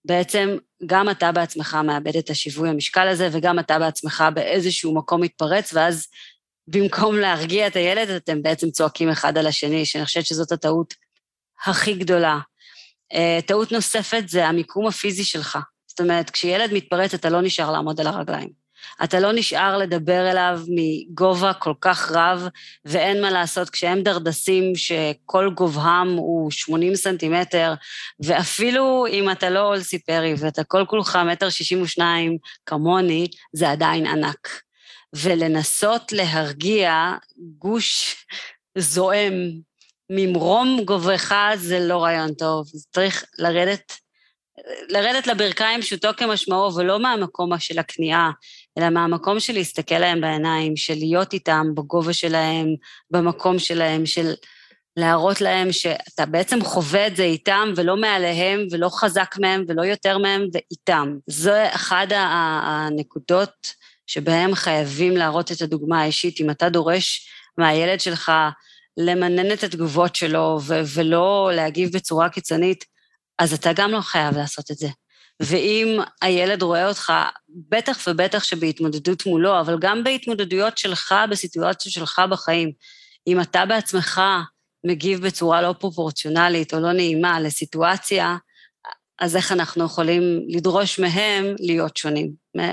בעצם 0.04 0.56
גם 0.86 1.10
אתה 1.10 1.32
בעצמך 1.32 1.78
מאבד 1.84 2.16
את 2.16 2.30
השיווי 2.30 2.68
המשקל 2.68 3.08
הזה, 3.08 3.28
וגם 3.32 3.58
אתה 3.58 3.78
בעצמך 3.78 4.24
באיזשהו 4.34 4.94
מקום 4.94 5.20
מתפרץ, 5.20 5.74
ואז 5.74 6.06
במקום 6.68 7.16
להרגיע 7.16 7.66
את 7.66 7.76
הילד, 7.76 8.08
אתם 8.10 8.42
בעצם 8.42 8.70
צועקים 8.70 9.08
אחד 9.08 9.38
על 9.38 9.46
השני, 9.46 9.86
שאני 9.86 10.04
חושבת 10.04 10.26
שזאת 10.26 10.52
הטעות 10.52 10.94
הכי 11.66 11.94
גדולה 11.94 12.38
טעות 13.46 13.72
נוספת 13.72 14.28
זה 14.28 14.46
המיקום 14.46 14.86
הפיזי 14.86 15.24
שלך. 15.24 15.58
זאת 15.86 16.00
אומרת, 16.00 16.30
כשילד 16.30 16.72
מתפרץ 16.72 17.14
אתה 17.14 17.30
לא 17.30 17.40
נשאר 17.40 17.70
לעמוד 17.70 18.00
על 18.00 18.06
הרגליים. 18.06 18.62
אתה 19.04 19.20
לא 19.20 19.32
נשאר 19.32 19.78
לדבר 19.78 20.30
אליו 20.30 20.60
מגובה 20.68 21.52
כל 21.52 21.74
כך 21.80 22.10
רב, 22.10 22.48
ואין 22.84 23.22
מה 23.22 23.30
לעשות 23.30 23.70
כשהם 23.70 24.02
דרדסים 24.02 24.72
שכל 24.74 25.50
גובהם 25.54 26.08
הוא 26.08 26.50
80 26.50 26.94
סנטימטר, 26.94 27.74
ואפילו 28.20 29.06
אם 29.06 29.30
אתה 29.30 29.50
לא 29.50 29.60
אולסי 29.66 29.98
פרי 29.98 30.34
ואתה 30.38 30.64
כל 30.64 30.84
כולך 30.88 31.18
מטר 31.32 31.50
שישים 31.50 31.82
ושניים 31.82 32.36
כמוני, 32.66 33.26
זה 33.52 33.70
עדיין 33.70 34.06
ענק. 34.06 34.48
ולנסות 35.14 36.12
להרגיע 36.12 37.14
גוש 37.58 38.16
זועם 38.78 39.32
ממרום 40.14 40.80
גוברך 40.84 41.32
זה 41.56 41.78
לא 41.80 42.02
רעיון 42.02 42.34
טוב. 42.34 42.66
צריך 42.92 43.24
לרדת, 43.38 43.92
לרדת 44.88 45.26
לברכיים 45.26 45.80
פשוטו 45.80 46.08
כמשמעו, 46.16 46.74
ולא 46.74 46.98
מהמקום 46.98 47.58
של 47.58 47.78
הכניעה, 47.78 48.30
אלא 48.78 48.90
מהמקום 48.90 49.40
של 49.40 49.52
להסתכל 49.52 49.98
להם 49.98 50.20
בעיניים, 50.20 50.76
של 50.76 50.94
להיות 50.94 51.32
איתם 51.32 51.66
בגובה 51.74 52.12
שלהם, 52.12 52.66
במקום 53.10 53.58
שלהם, 53.58 54.06
של 54.06 54.32
להראות 54.96 55.40
להם 55.40 55.72
שאתה 55.72 56.26
בעצם 56.26 56.64
חווה 56.64 57.06
את 57.06 57.16
זה 57.16 57.22
איתם, 57.22 57.72
ולא 57.76 57.96
מעליהם, 57.96 58.66
ולא 58.70 58.88
חזק 58.92 59.34
מהם, 59.40 59.64
ולא 59.68 59.82
יותר 59.82 60.18
מהם, 60.18 60.46
ואיתם. 60.52 61.16
זו 61.26 61.54
אחת 61.70 62.08
הנקודות 62.62 63.74
שבהם 64.06 64.54
חייבים 64.54 65.16
להראות 65.16 65.52
את 65.52 65.62
הדוגמה 65.62 66.02
האישית. 66.02 66.40
אם 66.40 66.50
אתה 66.50 66.68
דורש 66.68 67.28
מהילד 67.58 68.00
שלך 68.00 68.32
למנן 68.96 69.52
את 69.52 69.64
התגובות 69.64 70.16
שלו 70.16 70.58
ו- 70.62 70.80
ולא 70.94 71.50
להגיב 71.54 71.92
בצורה 71.92 72.28
קיצונית, 72.28 72.84
אז 73.38 73.52
אתה 73.52 73.72
גם 73.72 73.90
לא 73.90 74.00
חייב 74.00 74.36
לעשות 74.36 74.70
את 74.70 74.76
זה. 74.76 74.88
ואם 75.40 76.00
הילד 76.22 76.62
רואה 76.62 76.88
אותך, 76.88 77.12
בטח 77.68 77.98
ובטח 78.06 78.44
שבהתמודדות 78.44 79.26
מולו, 79.26 79.60
אבל 79.60 79.78
גם 79.80 80.04
בהתמודדויות 80.04 80.78
שלך, 80.78 81.14
בסיטואציות 81.30 81.94
שלך 81.94 82.22
בחיים, 82.30 82.72
אם 83.26 83.40
אתה 83.40 83.66
בעצמך 83.66 84.20
מגיב 84.86 85.26
בצורה 85.26 85.62
לא 85.62 85.74
פרופורציונלית 85.78 86.74
או 86.74 86.80
לא 86.80 86.92
נעימה 86.92 87.40
לסיטואציה, 87.40 88.36
אז 89.18 89.36
איך 89.36 89.52
אנחנו 89.52 89.84
יכולים 89.84 90.22
לדרוש 90.48 90.98
מהם 90.98 91.44
להיות 91.58 91.96
שונים? 91.96 92.32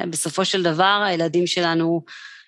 בסופו 0.10 0.46
של 0.46 0.64
דבר, 0.64 1.04
הילדים 1.06 1.48
שלנו, 1.48 2.04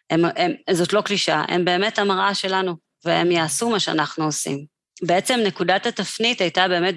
הם, 0.09 0.25
הם, 0.35 0.51
זאת 0.71 0.93
לא 0.93 1.01
קלישאה, 1.01 1.45
הם 1.47 1.65
באמת 1.65 1.99
המראה 1.99 2.35
שלנו, 2.35 2.75
והם 3.05 3.31
יעשו 3.31 3.69
מה 3.69 3.79
שאנחנו 3.79 4.25
עושים. 4.25 4.65
בעצם 5.01 5.39
נקודת 5.45 5.85
התפנית 5.85 6.41
הייתה 6.41 6.67
באמת, 6.67 6.95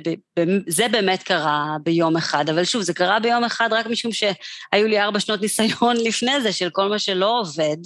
זה 0.69 0.89
באמת 0.89 1.23
קרה 1.23 1.77
ביום 1.83 2.17
אחד, 2.17 2.49
אבל 2.51 2.65
שוב, 2.65 2.83
זה 2.83 2.95
קרה 2.95 3.21
ביום 3.21 3.45
אחד 3.45 3.69
רק 3.73 3.87
משום 3.87 4.13
שהיו 4.13 4.87
לי 4.87 5.01
ארבע 5.01 5.21
שנות 5.21 5.41
ניסיון 5.41 5.97
לפני 6.07 6.41
זה 6.41 6.53
של 6.53 6.71
כל 6.71 6.89
מה 6.89 6.99
שלא 6.99 7.41
עובד, 7.41 7.77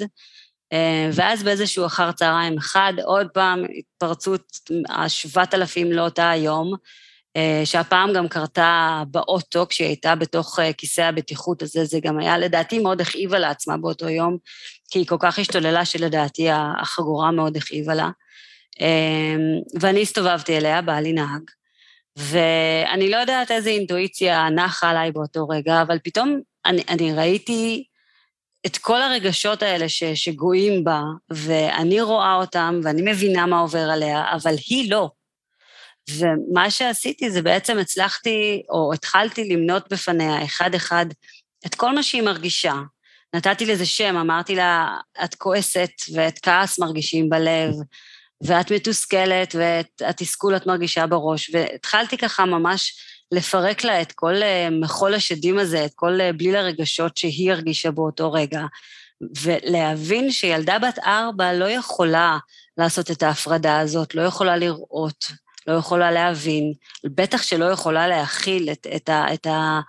אה, 0.73 1.11
ואז 1.13 1.43
באיזשהו 1.43 1.87
אחר 1.87 2.13
צהריים 2.13 2.59
אחד, 2.59 2.93
עוד 3.05 3.27
פעם 3.35 3.63
התפרצות 3.79 4.53
השבעת 4.89 5.55
אלפים 5.55 5.93
לאותה 5.93 6.31
היום, 6.31 6.73
אה, 6.75 6.79
שהפעם 7.65 8.13
גם 8.13 8.29
קרתה 8.29 9.03
באוטו 9.11 9.67
כשהיא 9.69 9.87
הייתה 9.87 10.15
בתוך 10.15 10.59
אה, 10.59 10.73
כיסא 10.73 11.01
הבטיחות 11.01 11.63
הזה, 11.63 11.85
זה 11.85 11.99
גם 12.03 12.19
היה 12.19 12.39
לדעתי 12.39 12.79
מאוד 12.79 13.01
הכאיבה 13.01 13.39
לעצמה 13.39 13.77
באותו 13.77 14.09
יום, 14.09 14.37
כי 14.91 14.99
היא 14.99 15.07
כל 15.07 15.17
כך 15.21 15.39
השתוללה 15.39 15.85
שלדעתי 15.85 16.49
החגורה 16.51 17.31
מאוד 17.31 17.57
הכאיבה 17.57 17.95
לה. 17.95 18.11
ואני 19.81 20.03
הסתובבתי 20.03 20.57
אליה, 20.57 20.83
בעלי 20.83 21.13
נהג, 21.13 21.43
ואני 22.17 23.11
לא 23.11 23.17
יודעת 23.17 23.51
איזה 23.51 23.71
אינטואיציה 23.71 24.49
נחה 24.51 24.91
עליי 24.91 25.13
באותו 25.13 25.49
רגע, 25.49 25.83
אבל 25.83 25.99
פתאום 26.05 26.41
אני, 26.67 26.83
אני 26.89 27.13
ראיתי 27.13 27.85
את 28.67 28.77
כל 28.77 29.03
הרגשות 29.03 29.63
האלה 29.63 29.89
ש, 29.89 30.05
שגויים 30.05 30.85
בה, 30.85 31.03
ואני 31.31 32.01
רואה 32.01 32.35
אותם, 32.35 32.81
ואני 32.83 33.13
מבינה 33.13 33.47
מה 33.47 33.61
עובר 33.61 33.91
עליה, 33.91 34.25
אבל 34.33 34.55
היא 34.69 34.91
לא. 34.91 35.11
ומה 36.11 36.71
שעשיתי 36.71 37.31
זה 37.31 37.43
בעצם 37.43 37.79
הצלחתי, 37.79 38.63
או 38.71 38.93
התחלתי 38.95 39.49
למנות 39.49 39.93
בפניה 39.93 40.45
אחד-אחד 40.45 41.07
את 41.67 41.75
כל 41.75 41.95
מה 41.95 42.03
שהיא 42.03 42.23
מרגישה. 42.23 42.75
נתתי 43.35 43.67
לזה 43.67 43.87
שם, 43.87 44.17
אמרתי 44.17 44.55
לה, 44.55 44.97
את 45.25 45.35
כועסת 45.35 45.91
ואת 46.15 46.39
כעס 46.43 46.79
מרגישים 46.79 47.29
בלב, 47.29 47.75
ואת 48.41 48.73
מתוסכלת 48.73 49.55
ואת 49.59 50.03
התסכול 50.05 50.57
את 50.57 50.67
מרגישה 50.67 51.07
בראש, 51.07 51.51
והתחלתי 51.55 52.19
ככה 52.19 52.45
ממש 52.45 52.95
לפרק 53.33 53.85
לה 53.85 54.03
את 54.03 54.13
כל 54.13 54.43
אה, 54.43 54.69
מחול 54.81 55.15
השדים 55.15 55.59
הזה, 55.59 55.85
את 55.85 55.93
כל 55.95 56.21
אה, 56.21 56.33
בליל 56.33 56.57
הרגשות 56.57 57.17
שהיא 57.17 57.53
הרגישה 57.53 57.91
באותו 57.91 58.33
רגע, 58.33 58.63
ולהבין 59.43 60.31
שילדה 60.31 60.79
בת 60.79 60.99
ארבע 60.99 61.53
לא 61.53 61.65
יכולה 61.65 62.39
לעשות 62.79 63.11
את 63.11 63.23
ההפרדה 63.23 63.81
הזאת, 63.81 64.15
לא 64.15 64.23
יכולה 64.23 64.57
לראות, 64.57 65.25
לא 65.69 65.73
יכולה 65.73 66.11
להבין, 66.11 66.73
בטח 67.05 67.43
שלא 67.43 67.65
יכולה 67.65 68.09
להכיל 68.09 68.71
את, 68.73 68.87
את, 68.97 69.09
ה, 69.09 69.35
את, 69.35 69.47
ה, 69.47 69.81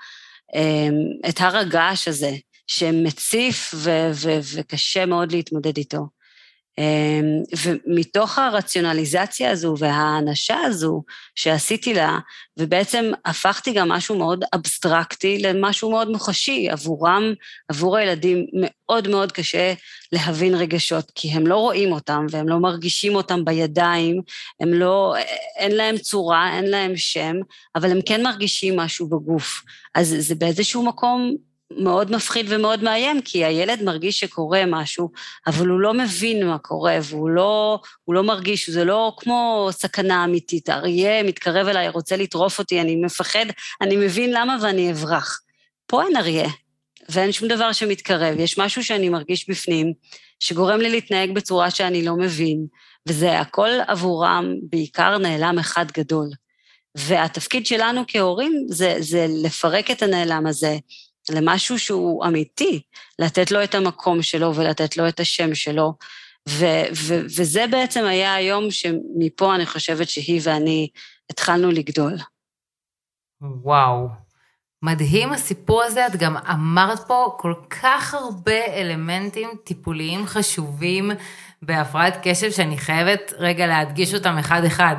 אמ, 0.55 0.93
את 1.29 1.41
הר 1.41 1.57
הגעש 1.57 2.07
הזה, 2.07 2.31
שמציף 2.67 3.73
ו, 3.73 3.89
ו, 4.13 4.29
וקשה 4.55 5.05
מאוד 5.05 5.31
להתמודד 5.31 5.77
איתו. 5.77 6.18
אמ, 6.79 7.43
ומתוך 7.65 8.39
הרציונליזציה 8.39 9.51
הזו 9.51 9.75
והאנשה 9.77 10.57
הזו 10.65 11.03
שעשיתי 11.35 11.93
לה, 11.93 12.19
ובעצם 12.57 13.11
הפכתי 13.25 13.73
גם 13.73 13.89
משהו 13.89 14.17
מאוד 14.17 14.45
אבסטרקטי 14.55 15.41
למשהו 15.41 15.91
מאוד 15.91 16.09
מוחשי 16.09 16.69
עבורם, 16.69 17.33
עבור 17.69 17.97
הילדים 17.97 18.45
מאוד 18.53 19.07
מאוד 19.07 19.31
קשה 19.31 19.73
להבין 20.11 20.55
רגשות, 20.55 21.11
כי 21.15 21.29
הם 21.29 21.47
לא 21.47 21.57
רואים 21.57 21.91
אותם 21.91 22.25
והם 22.29 22.49
לא 22.49 22.57
מרגישים 22.57 23.15
אותם 23.15 23.45
בידיים, 23.45 24.21
הם 24.59 24.73
לא, 24.73 25.15
אין 25.57 25.71
להם 25.71 25.97
צורה, 25.97 26.55
אין 26.57 26.65
להם 26.69 26.97
שם, 26.97 27.35
אבל 27.75 27.91
הם 27.91 27.99
כן 28.05 28.23
מרגישים 28.23 28.75
משהו 28.77 29.09
בגוף. 29.09 29.63
אז 29.95 30.15
זה 30.19 30.35
באיזשהו 30.35 30.85
מקום 30.85 31.35
מאוד 31.77 32.11
מפחיד 32.11 32.45
ומאוד 32.49 32.83
מאיים, 32.83 33.21
כי 33.21 33.45
הילד 33.45 33.83
מרגיש 33.83 34.19
שקורה 34.19 34.63
משהו, 34.67 35.09
אבל 35.47 35.67
הוא 35.67 35.79
לא 35.79 35.93
מבין 35.93 36.47
מה 36.47 36.57
קורה, 36.57 36.97
והוא 37.03 37.29
לא, 37.29 37.79
לא 38.07 38.23
מרגיש, 38.23 38.69
זה 38.69 38.85
לא 38.85 39.13
כמו 39.17 39.69
סכנה 39.71 40.23
אמיתית. 40.23 40.69
אריה 40.69 41.23
מתקרב 41.23 41.67
אליי, 41.67 41.89
רוצה 41.89 42.17
לטרוף 42.17 42.59
אותי, 42.59 42.81
אני 42.81 42.95
מפחד, 42.95 43.45
אני 43.81 43.95
מבין 43.95 44.33
למה 44.33 44.57
ואני 44.61 44.91
אברח. 44.91 45.41
פה 45.85 46.03
אין 46.03 46.17
אריה, 46.17 46.49
ואין 47.09 47.31
שום 47.31 47.47
דבר 47.47 47.71
שמתקרב. 47.71 48.39
יש 48.39 48.57
משהו 48.57 48.83
שאני 48.83 49.09
מרגיש 49.09 49.49
בפנים, 49.49 49.93
שגורם 50.39 50.79
לי 50.79 50.89
להתנהג 50.89 51.31
בצורה 51.31 51.71
שאני 51.71 52.05
לא 52.05 52.15
מבין, 52.15 52.65
וזה 53.07 53.39
הכל 53.39 53.69
עבורם 53.87 54.53
בעיקר 54.69 55.17
נעלם 55.17 55.59
אחד 55.59 55.85
גדול. 55.91 56.29
והתפקיד 56.95 57.65
שלנו 57.65 58.03
כהורים 58.07 58.65
זה, 58.69 58.95
זה 58.99 59.25
לפרק 59.43 59.91
את 59.91 60.03
הנעלם 60.03 60.47
הזה, 60.47 60.77
למשהו 61.29 61.79
שהוא 61.79 62.25
אמיתי, 62.25 62.81
לתת 63.19 63.51
לו 63.51 63.63
את 63.63 63.75
המקום 63.75 64.21
שלו 64.21 64.55
ולתת 64.55 64.97
לו 64.97 65.07
את 65.07 65.19
השם 65.19 65.55
שלו. 65.55 65.93
ו- 66.49 66.87
ו- 66.95 67.21
וזה 67.25 67.65
בעצם 67.71 68.05
היה 68.05 68.33
היום 68.33 68.71
שמפה 68.71 69.55
אני 69.55 69.65
חושבת 69.65 70.09
שהיא 70.09 70.41
ואני 70.43 70.89
התחלנו 71.29 71.71
לגדול. 71.71 72.13
וואו, 73.41 74.07
מדהים 74.83 75.33
הסיפור 75.33 75.83
הזה, 75.83 76.07
את 76.07 76.15
גם 76.15 76.37
אמרת 76.37 76.99
פה 77.07 77.35
כל 77.37 77.53
כך 77.69 78.13
הרבה 78.13 78.65
אלמנטים 78.65 79.49
טיפוליים 79.63 80.25
חשובים 80.25 81.11
בהפרעת 81.61 82.17
קשב, 82.23 82.51
שאני 82.51 82.77
חייבת 82.77 83.33
רגע 83.37 83.67
להדגיש 83.67 84.13
אותם 84.13 84.37
אחד-אחד. 84.37 84.95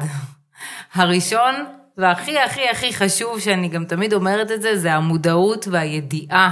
הראשון, 0.94 1.54
והכי 2.00 2.38
הכי 2.38 2.68
הכי 2.68 2.92
חשוב, 2.92 3.40
שאני 3.40 3.68
גם 3.68 3.84
תמיד 3.84 4.12
אומרת 4.12 4.50
את 4.50 4.62
זה, 4.62 4.76
זה 4.76 4.94
המודעות 4.94 5.68
והידיעה. 5.70 6.50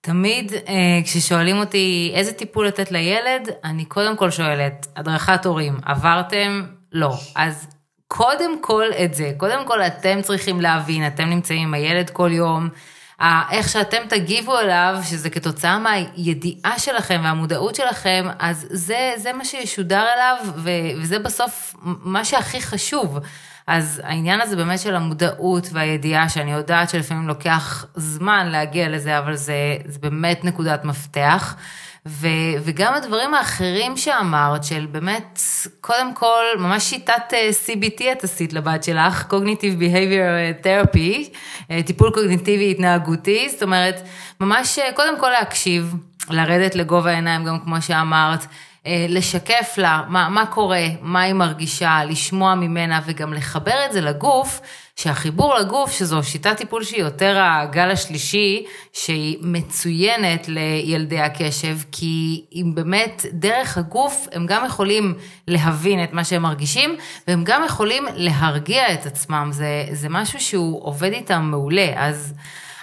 תמיד 0.00 0.52
אה, 0.52 1.00
כששואלים 1.04 1.56
אותי 1.56 2.12
איזה 2.14 2.32
טיפול 2.32 2.66
לתת 2.66 2.92
לילד, 2.92 3.48
אני 3.64 3.84
קודם 3.84 4.16
כל 4.16 4.30
שואלת, 4.30 4.86
הדרכת 4.96 5.46
הורים, 5.46 5.76
עברתם? 5.84 6.62
לא. 6.92 7.14
אז 7.36 7.66
קודם 8.08 8.62
כל 8.62 8.84
את 9.04 9.14
זה, 9.14 9.32
קודם 9.36 9.66
כל 9.66 9.82
אתם 9.82 10.22
צריכים 10.22 10.60
להבין, 10.60 11.06
אתם 11.06 11.24
נמצאים 11.24 11.62
עם 11.62 11.74
הילד 11.74 12.10
כל 12.10 12.30
יום, 12.32 12.68
איך 13.50 13.68
שאתם 13.68 14.02
תגיבו 14.08 14.58
אליו, 14.58 14.96
שזה 15.10 15.30
כתוצאה 15.30 15.78
מהידיעה 15.78 16.78
שלכם 16.78 17.20
והמודעות 17.24 17.74
שלכם, 17.74 18.26
אז 18.38 18.66
זה, 18.70 19.12
זה 19.16 19.32
מה 19.32 19.44
שישודר 19.44 20.04
אליו, 20.14 20.36
וזה 20.56 21.18
בסוף 21.18 21.74
מה 21.82 22.24
שהכי 22.24 22.60
חשוב. 22.60 23.18
אז 23.66 24.02
העניין 24.04 24.40
הזה 24.40 24.56
באמת 24.56 24.78
של 24.78 24.96
המודעות 24.96 25.68
והידיעה, 25.72 26.28
שאני 26.28 26.52
יודעת 26.52 26.90
שלפעמים 26.90 27.28
לוקח 27.28 27.86
זמן 27.94 28.48
להגיע 28.50 28.88
לזה, 28.88 29.18
אבל 29.18 29.36
זה, 29.36 29.76
זה 29.84 29.98
באמת 29.98 30.44
נקודת 30.44 30.84
מפתח. 30.84 31.56
ו, 32.06 32.26
וגם 32.64 32.94
הדברים 32.94 33.34
האחרים 33.34 33.96
שאמרת, 33.96 34.64
של 34.64 34.86
באמת, 34.90 35.40
קודם 35.80 36.14
כל, 36.14 36.44
ממש 36.58 36.82
שיטת 36.84 37.32
אה, 37.32 37.50
CBT 37.66 38.02
את 38.12 38.24
עשית 38.24 38.52
לבת 38.52 38.84
שלך, 38.84 39.26
Cognitive 39.30 39.78
Behavior 39.80 40.64
Therapy, 40.64 41.36
אה, 41.70 41.82
טיפול 41.82 42.10
קוגניטיבי 42.14 42.70
התנהגותי, 42.70 43.48
זאת 43.48 43.62
אומרת, 43.62 44.02
ממש 44.40 44.78
אה, 44.78 44.92
קודם 44.92 45.20
כל 45.20 45.30
להקשיב, 45.30 45.94
לרדת 46.30 46.74
לגובה 46.74 47.10
העיניים, 47.10 47.44
גם 47.44 47.58
כמו 47.64 47.82
שאמרת, 47.82 48.40
אה, 48.40 48.46
לשקף 48.86 49.74
לה 49.76 50.02
מה, 50.08 50.28
מה 50.28 50.46
קורה, 50.46 50.86
מה 51.00 51.22
היא 51.22 51.34
מרגישה, 51.34 52.00
לשמוע 52.04 52.54
ממנה 52.54 53.00
וגם 53.06 53.32
לחבר 53.32 53.84
את 53.86 53.92
זה 53.92 54.00
לגוף, 54.00 54.60
שהחיבור 54.96 55.54
לגוף, 55.54 55.92
שזו 55.92 56.22
שיטת 56.22 56.56
טיפול 56.56 56.84
שהיא 56.84 57.00
יותר 57.00 57.38
הגל 57.40 57.90
השלישי, 57.90 58.66
שהיא 58.92 59.38
מצוינת 59.40 60.48
לילדי 60.48 61.20
הקשב, 61.20 61.76
כי 61.92 62.44
אם 62.52 62.72
באמת 62.74 63.26
דרך 63.32 63.78
הגוף 63.78 64.28
הם 64.32 64.46
גם 64.46 64.64
יכולים 64.66 65.14
להבין 65.48 66.04
את 66.04 66.12
מה 66.12 66.24
שהם 66.24 66.42
מרגישים, 66.42 66.96
והם 67.28 67.44
גם 67.44 67.62
יכולים 67.66 68.04
להרגיע 68.14 68.94
את 68.94 69.06
עצמם, 69.06 69.48
זה, 69.52 69.84
זה 69.92 70.08
משהו 70.08 70.40
שהוא 70.40 70.84
עובד 70.84 71.12
איתם 71.12 71.42
מעולה, 71.42 71.92
אז... 71.96 72.34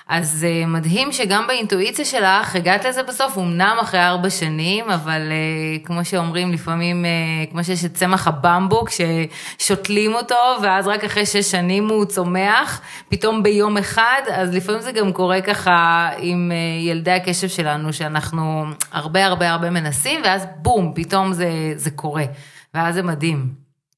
אז 0.10 0.46
uh, 0.46 0.68
מדהים 0.68 1.12
שגם 1.12 1.48
באינטואיציה 1.48 2.06
שלך 2.06 2.56
הגעת 2.56 2.86
לזה 2.86 3.04
בסוף, 3.04 3.38
אמנם 3.38 3.78
אחרי 3.82 4.00
ארבע 4.00 4.30
שנים, 4.30 4.90
אבל 4.90 5.22
uh, 5.22 5.86
כמו 5.86 6.06
שאומרים 6.06 6.52
לפעמים, 6.52 7.06
uh, 7.06 7.52
כמו 7.52 7.64
שיש 7.64 7.86
את 7.86 7.94
צמח 7.94 8.28
הבמבוק, 8.28 8.90
ששותלים 8.90 10.14
אותו, 10.14 10.36
ואז 10.62 10.88
רק 10.88 11.04
אחרי 11.04 11.26
שש 11.26 11.52
שנים 11.52 11.90
הוא 11.90 12.06
צומח, 12.06 12.82
פתאום 13.10 13.44
ביום 13.44 13.78
אחד, 13.78 14.22
אז 14.32 14.54
לפעמים 14.54 14.82
זה 14.82 14.92
גם 14.92 15.14
קורה 15.14 15.42
ככה 15.42 16.10
עם 16.18 16.52
ילדי 16.80 17.12
הקשב 17.12 17.48
שלנו, 17.48 17.94
שאנחנו 17.94 18.66
הרבה 18.92 19.26
הרבה 19.26 19.52
הרבה 19.52 19.70
מנסים, 19.70 20.22
ואז 20.24 20.46
בום, 20.56 20.94
פתאום 20.96 21.34
זה, 21.34 21.50
זה 21.76 21.92
קורה, 21.92 22.26
ואז 22.74 22.96
זה 22.96 23.04
מדהים. 23.04 23.54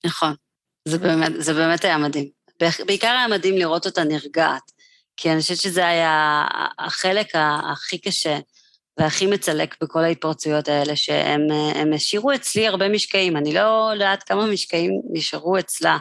נכון, 0.05 0.33
זה 0.87 0.97
באמת, 0.97 1.31
זה 1.37 1.53
באמת 1.53 1.85
היה 1.85 1.97
מדהים. 1.97 2.27
בעיקר 2.85 3.07
היה 3.07 3.27
מדהים 3.27 3.57
לראות 3.57 3.85
אותה 3.85 4.03
נרגעת. 4.03 4.80
כי 5.17 5.31
אני 5.31 5.41
חושבת 5.41 5.57
שזה 5.57 5.87
היה 5.87 6.45
החלק 6.79 7.27
הכי 7.71 7.97
קשה 7.97 8.37
והכי 8.99 9.25
מצלק 9.25 9.75
בכל 9.83 10.03
ההתפרצויות 10.03 10.67
האלה, 10.67 10.95
שהם 10.95 11.93
השאירו 11.95 12.33
אצלי 12.33 12.67
הרבה 12.67 12.89
משקעים. 12.89 13.37
אני 13.37 13.53
לא 13.53 13.89
יודעת 13.93 14.23
כמה 14.23 14.45
משקעים 14.45 14.91
נשארו 15.13 15.59
אצלה, 15.59 15.97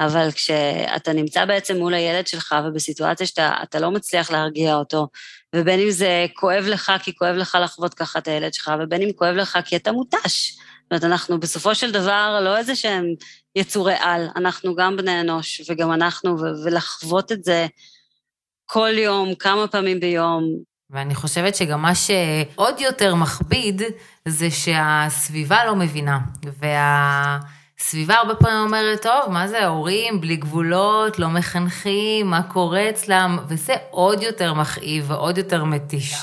אבל 0.00 0.28
כשאתה 0.32 1.12
נמצא 1.12 1.44
בעצם 1.44 1.76
מול 1.76 1.94
הילד 1.94 2.26
שלך 2.26 2.54
ובסיטואציה 2.64 3.26
שאתה 3.26 3.80
לא 3.80 3.90
מצליח 3.90 4.30
להרגיע 4.30 4.74
אותו, 4.74 5.08
ובין 5.56 5.80
אם 5.80 5.90
זה 5.90 6.26
כואב 6.34 6.64
לך 6.64 6.92
כי 7.02 7.16
כואב 7.16 7.34
לך 7.34 7.58
לחוות 7.62 7.94
ככה 7.94 8.18
את 8.18 8.28
הילד 8.28 8.54
שלך, 8.54 8.72
ובין 8.80 9.02
אם 9.02 9.12
כואב 9.16 9.34
לך 9.34 9.58
כי 9.64 9.76
אתה 9.76 9.92
מותש. 9.92 10.52
זאת 10.82 10.90
אומרת, 10.90 11.04
אנחנו 11.04 11.40
בסופו 11.40 11.74
של 11.74 11.90
דבר 11.90 12.40
לא 12.42 12.56
איזה 12.56 12.76
שהם 12.76 13.04
יצורי 13.56 13.94
על, 13.98 14.28
אנחנו 14.36 14.74
גם 14.74 14.96
בני 14.96 15.20
אנוש, 15.20 15.60
וגם 15.68 15.92
אנחנו, 15.92 16.36
ולחוות 16.64 17.32
את 17.32 17.44
זה 17.44 17.66
כל 18.72 18.98
יום, 18.98 19.34
כמה 19.34 19.66
פעמים 19.66 20.00
ביום. 20.00 20.44
ואני 20.90 21.14
חושבת 21.14 21.54
שגם 21.54 21.82
מה 21.82 21.94
שעוד 21.94 22.80
יותר 22.80 23.14
מכביד, 23.14 23.82
זה 24.28 24.50
שהסביבה 24.50 25.64
לא 25.64 25.76
מבינה. 25.76 26.18
והסביבה 26.44 28.14
הרבה 28.14 28.34
פעמים 28.34 28.58
אומרת, 28.58 29.02
טוב, 29.02 29.28
מה 29.28 29.48
זה 29.48 29.66
הורים 29.66 30.20
בלי 30.20 30.36
גבולות, 30.36 31.18
לא 31.18 31.28
מחנכים, 31.28 32.26
מה 32.26 32.42
קורה 32.42 32.90
אצלם, 32.90 33.38
וזה 33.48 33.74
עוד 33.90 34.22
יותר 34.22 34.54
מכאיב 34.54 35.10
ועוד 35.10 35.38
יותר 35.38 35.64
מתיש. 35.64 36.14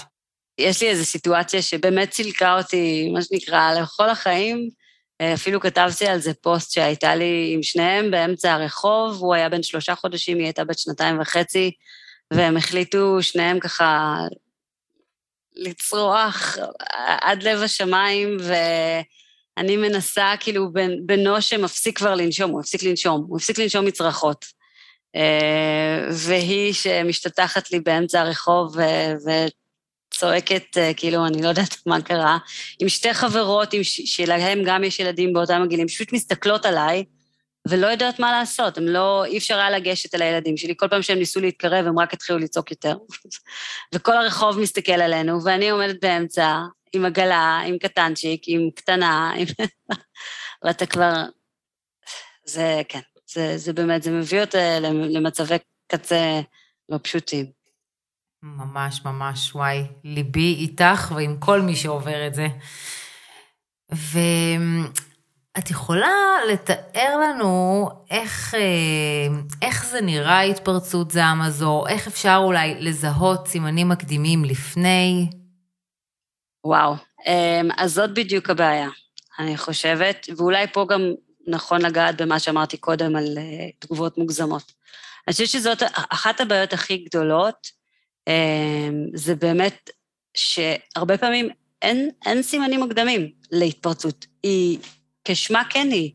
יש 0.59 0.81
לי 0.81 0.89
איזו 0.89 1.05
סיטואציה 1.05 1.61
שבאמת 1.61 2.09
צילקה 2.09 2.57
אותי, 2.57 3.09
מה 3.13 3.21
שנקרא, 3.21 3.73
לכל 3.73 4.09
החיים. 4.09 4.69
אפילו 5.33 5.59
כתבתי 5.59 6.07
על 6.07 6.19
זה 6.19 6.33
פוסט 6.33 6.71
שהייתה 6.71 7.15
לי 7.15 7.51
עם 7.55 7.63
שניהם 7.63 8.11
באמצע 8.11 8.53
הרחוב, 8.53 9.17
הוא 9.19 9.33
היה 9.33 9.49
בן 9.49 9.63
שלושה 9.63 9.95
חודשים, 9.95 10.37
היא 10.37 10.45
הייתה 10.45 10.63
בת 10.63 10.79
שנתיים 10.79 11.19
וחצי. 11.21 11.71
והם 12.33 12.57
החליטו 12.57 13.17
שניהם 13.21 13.59
ככה 13.59 14.17
לצרוח 15.55 16.57
עד 17.21 17.43
לב 17.43 17.61
השמיים, 17.61 18.37
ואני 18.39 19.77
מנסה, 19.77 20.33
כאילו, 20.39 20.69
בנו 21.05 21.41
שמפסיק 21.41 21.97
כבר 21.97 22.15
לנשום, 22.15 22.51
הוא 22.51 22.59
הפסיק 22.59 22.83
לנשום, 22.83 23.25
הוא 23.27 23.37
הפסיק 23.37 23.59
לנשום 23.59 23.85
מצרחות. 23.85 24.45
אה, 25.15 26.07
והיא 26.11 26.73
שמשתטחת 26.73 27.71
לי 27.71 27.79
באמצע 27.79 28.21
הרחוב 28.21 28.75
וצועקת, 30.13 30.77
אה, 30.77 30.93
כאילו, 30.93 31.25
אני 31.25 31.41
לא 31.41 31.47
יודעת 31.47 31.77
מה 31.85 32.01
קרה, 32.01 32.37
עם 32.79 32.89
שתי 32.89 33.13
חברות, 33.13 33.73
עם 33.73 33.81
שלהם 33.83 34.59
גם 34.65 34.83
יש 34.83 34.99
ילדים 34.99 35.33
באותם 35.33 35.61
הגילים, 35.61 35.87
פשוט 35.87 36.13
מסתכלות 36.13 36.65
עליי, 36.65 37.03
ולא 37.69 37.87
יודעות 37.87 38.19
מה 38.19 38.31
לעשות, 38.31 38.77
הם 38.77 38.87
לא, 38.87 39.25
אי 39.25 39.37
אפשר 39.37 39.57
היה 39.57 39.69
לגשת 39.69 40.15
אל 40.15 40.21
הילדים 40.21 40.57
שלי, 40.57 40.73
כל 40.77 40.87
פעם 40.87 41.01
שהם 41.01 41.17
ניסו 41.17 41.39
להתקרב 41.39 41.87
הם 41.87 41.99
רק 41.99 42.13
התחילו 42.13 42.39
לצעוק 42.39 42.71
יותר. 42.71 42.97
וכל 43.95 44.17
הרחוב 44.17 44.59
מסתכל 44.59 44.91
עלינו, 44.91 45.43
ואני 45.43 45.69
עומדת 45.69 46.01
באמצע, 46.01 46.57
עם 46.93 47.05
עגלה, 47.05 47.59
עם 47.65 47.77
קטנצ'יק, 47.77 48.41
עם 48.47 48.69
קטנה, 48.75 49.33
עם... 49.37 49.47
ואתה 50.63 50.85
כבר... 50.85 51.13
זה, 52.45 52.81
כן, 52.89 52.99
זה, 53.29 53.57
זה 53.57 53.73
באמת, 53.73 54.03
זה 54.03 54.11
מביא 54.11 54.41
אותה 54.41 54.79
למצבי 54.79 55.55
קצה 55.87 56.41
לא 56.89 56.99
פשוטים. 57.03 57.45
ממש, 58.43 59.01
ממש, 59.05 59.55
וואי, 59.55 59.83
ליבי 60.03 60.55
איתך 60.55 61.11
ועם 61.15 61.37
כל 61.39 61.61
מי 61.61 61.75
שעובר 61.75 62.27
את 62.27 62.33
זה. 62.33 62.47
ו... 63.93 64.19
את 65.57 65.71
יכולה 65.71 66.37
לתאר 66.51 67.17
לנו 67.17 67.89
איך, 68.11 68.55
אה, 68.55 69.27
איך 69.61 69.85
זה 69.85 70.01
נראה 70.01 70.41
התפרצות 70.41 71.11
זעם 71.11 71.41
הזו, 71.41 71.83
איך 71.87 72.07
אפשר 72.07 72.39
אולי 72.43 72.75
לזהות 72.79 73.47
סימנים 73.47 73.89
מקדימים 73.89 74.45
לפני? 74.45 75.29
וואו, 76.65 76.95
אמ, 77.27 77.69
אז 77.77 77.93
זאת 77.93 78.13
בדיוק 78.13 78.49
הבעיה, 78.49 78.89
אני 79.39 79.57
חושבת, 79.57 80.27
ואולי 80.37 80.67
פה 80.67 80.85
גם 80.89 81.01
נכון 81.47 81.81
לגעת 81.81 82.21
במה 82.21 82.39
שאמרתי 82.39 82.77
קודם 82.77 83.15
על 83.15 83.37
אה, 83.37 83.69
תגובות 83.79 84.17
מוגזמות. 84.17 84.71
אני 85.27 85.33
חושבת 85.33 85.47
שזאת 85.47 85.83
אחת 85.93 86.41
הבעיות 86.41 86.73
הכי 86.73 86.97
גדולות, 86.97 87.67
אמ, 88.27 89.05
זה 89.13 89.35
באמת 89.35 89.89
שהרבה 90.33 91.17
פעמים 91.17 91.49
אין, 91.81 92.09
אין 92.25 92.41
סימנים 92.41 92.79
מוקדמים 92.79 93.31
להתפרצות. 93.51 94.25
היא 94.43 94.79
כשמה 95.27 95.63
כן 95.69 95.87
היא. 95.91 96.11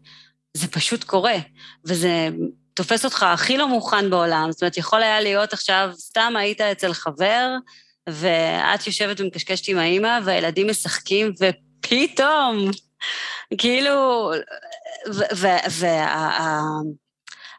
זה 0.55 0.69
פשוט 0.69 1.05
קורה, 1.05 1.37
וזה 1.87 2.29
תופס 2.75 3.05
אותך 3.05 3.23
הכי 3.23 3.57
לא 3.57 3.69
מוכן 3.69 4.11
בעולם. 4.11 4.53
זאת 4.53 4.63
אומרת, 4.63 4.77
יכול 4.77 5.03
היה 5.03 5.21
להיות 5.21 5.53
עכשיו, 5.53 5.91
סתם 5.95 6.33
היית 6.37 6.61
אצל 6.61 6.93
חבר, 6.93 7.49
ואת 8.09 8.87
יושבת 8.87 9.21
ומקשקשת 9.21 9.69
עם 9.69 9.79
האימא, 9.79 10.19
והילדים 10.25 10.69
משחקים, 10.71 11.33
ופתאום, 11.41 12.71
כאילו, 13.59 14.31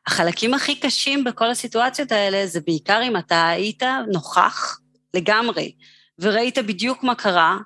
והחלקים 0.08 0.54
הכי 0.54 0.76
קשים 0.76 1.24
בכל 1.24 1.50
הסיטואציות 1.50 2.12
האלה, 2.12 2.48
זה 2.48 2.60
בעיקר 2.66 3.02
אם 3.04 3.18
אתה 3.18 3.48
היית 3.48 3.84
נוכח 4.14 4.80
לגמרי, 5.14 5.76
וראית 6.20 6.58
בדיוק 6.58 7.04
מה 7.04 7.16
קרה, 7.16 7.58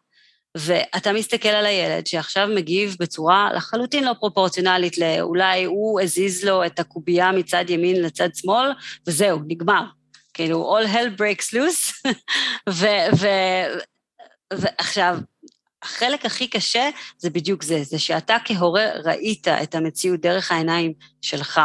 ואתה 0.59 1.13
מסתכל 1.13 1.49
על 1.49 1.65
הילד 1.65 2.07
שעכשיו 2.07 2.47
מגיב 2.55 2.95
בצורה 2.99 3.49
לחלוטין 3.55 4.03
לא 4.03 4.13
פרופורציונלית 4.19 4.97
לאולי 4.97 5.63
הוא 5.63 6.01
הזיז 6.01 6.45
לו 6.45 6.65
את 6.65 6.79
הקובייה 6.79 7.31
מצד 7.31 7.69
ימין 7.69 8.01
לצד 8.01 8.29
שמאל, 8.35 8.71
וזהו, 9.07 9.39
נגמר. 9.47 9.83
כאילו, 10.33 10.77
all 10.77 10.87
hell 10.87 11.19
breaks 11.19 11.53
loose. 11.53 12.11
ועכשיו, 14.53 15.17
החלק 15.83 16.25
הכי 16.25 16.47
קשה 16.47 16.89
זה 17.17 17.29
בדיוק 17.29 17.63
זה, 17.63 17.83
זה 17.83 17.99
שאתה 17.99 18.37
כהורה 18.45 18.85
ראית 19.03 19.47
את 19.47 19.75
המציאות 19.75 20.19
דרך 20.19 20.51
העיניים 20.51 20.93
שלך, 21.21 21.61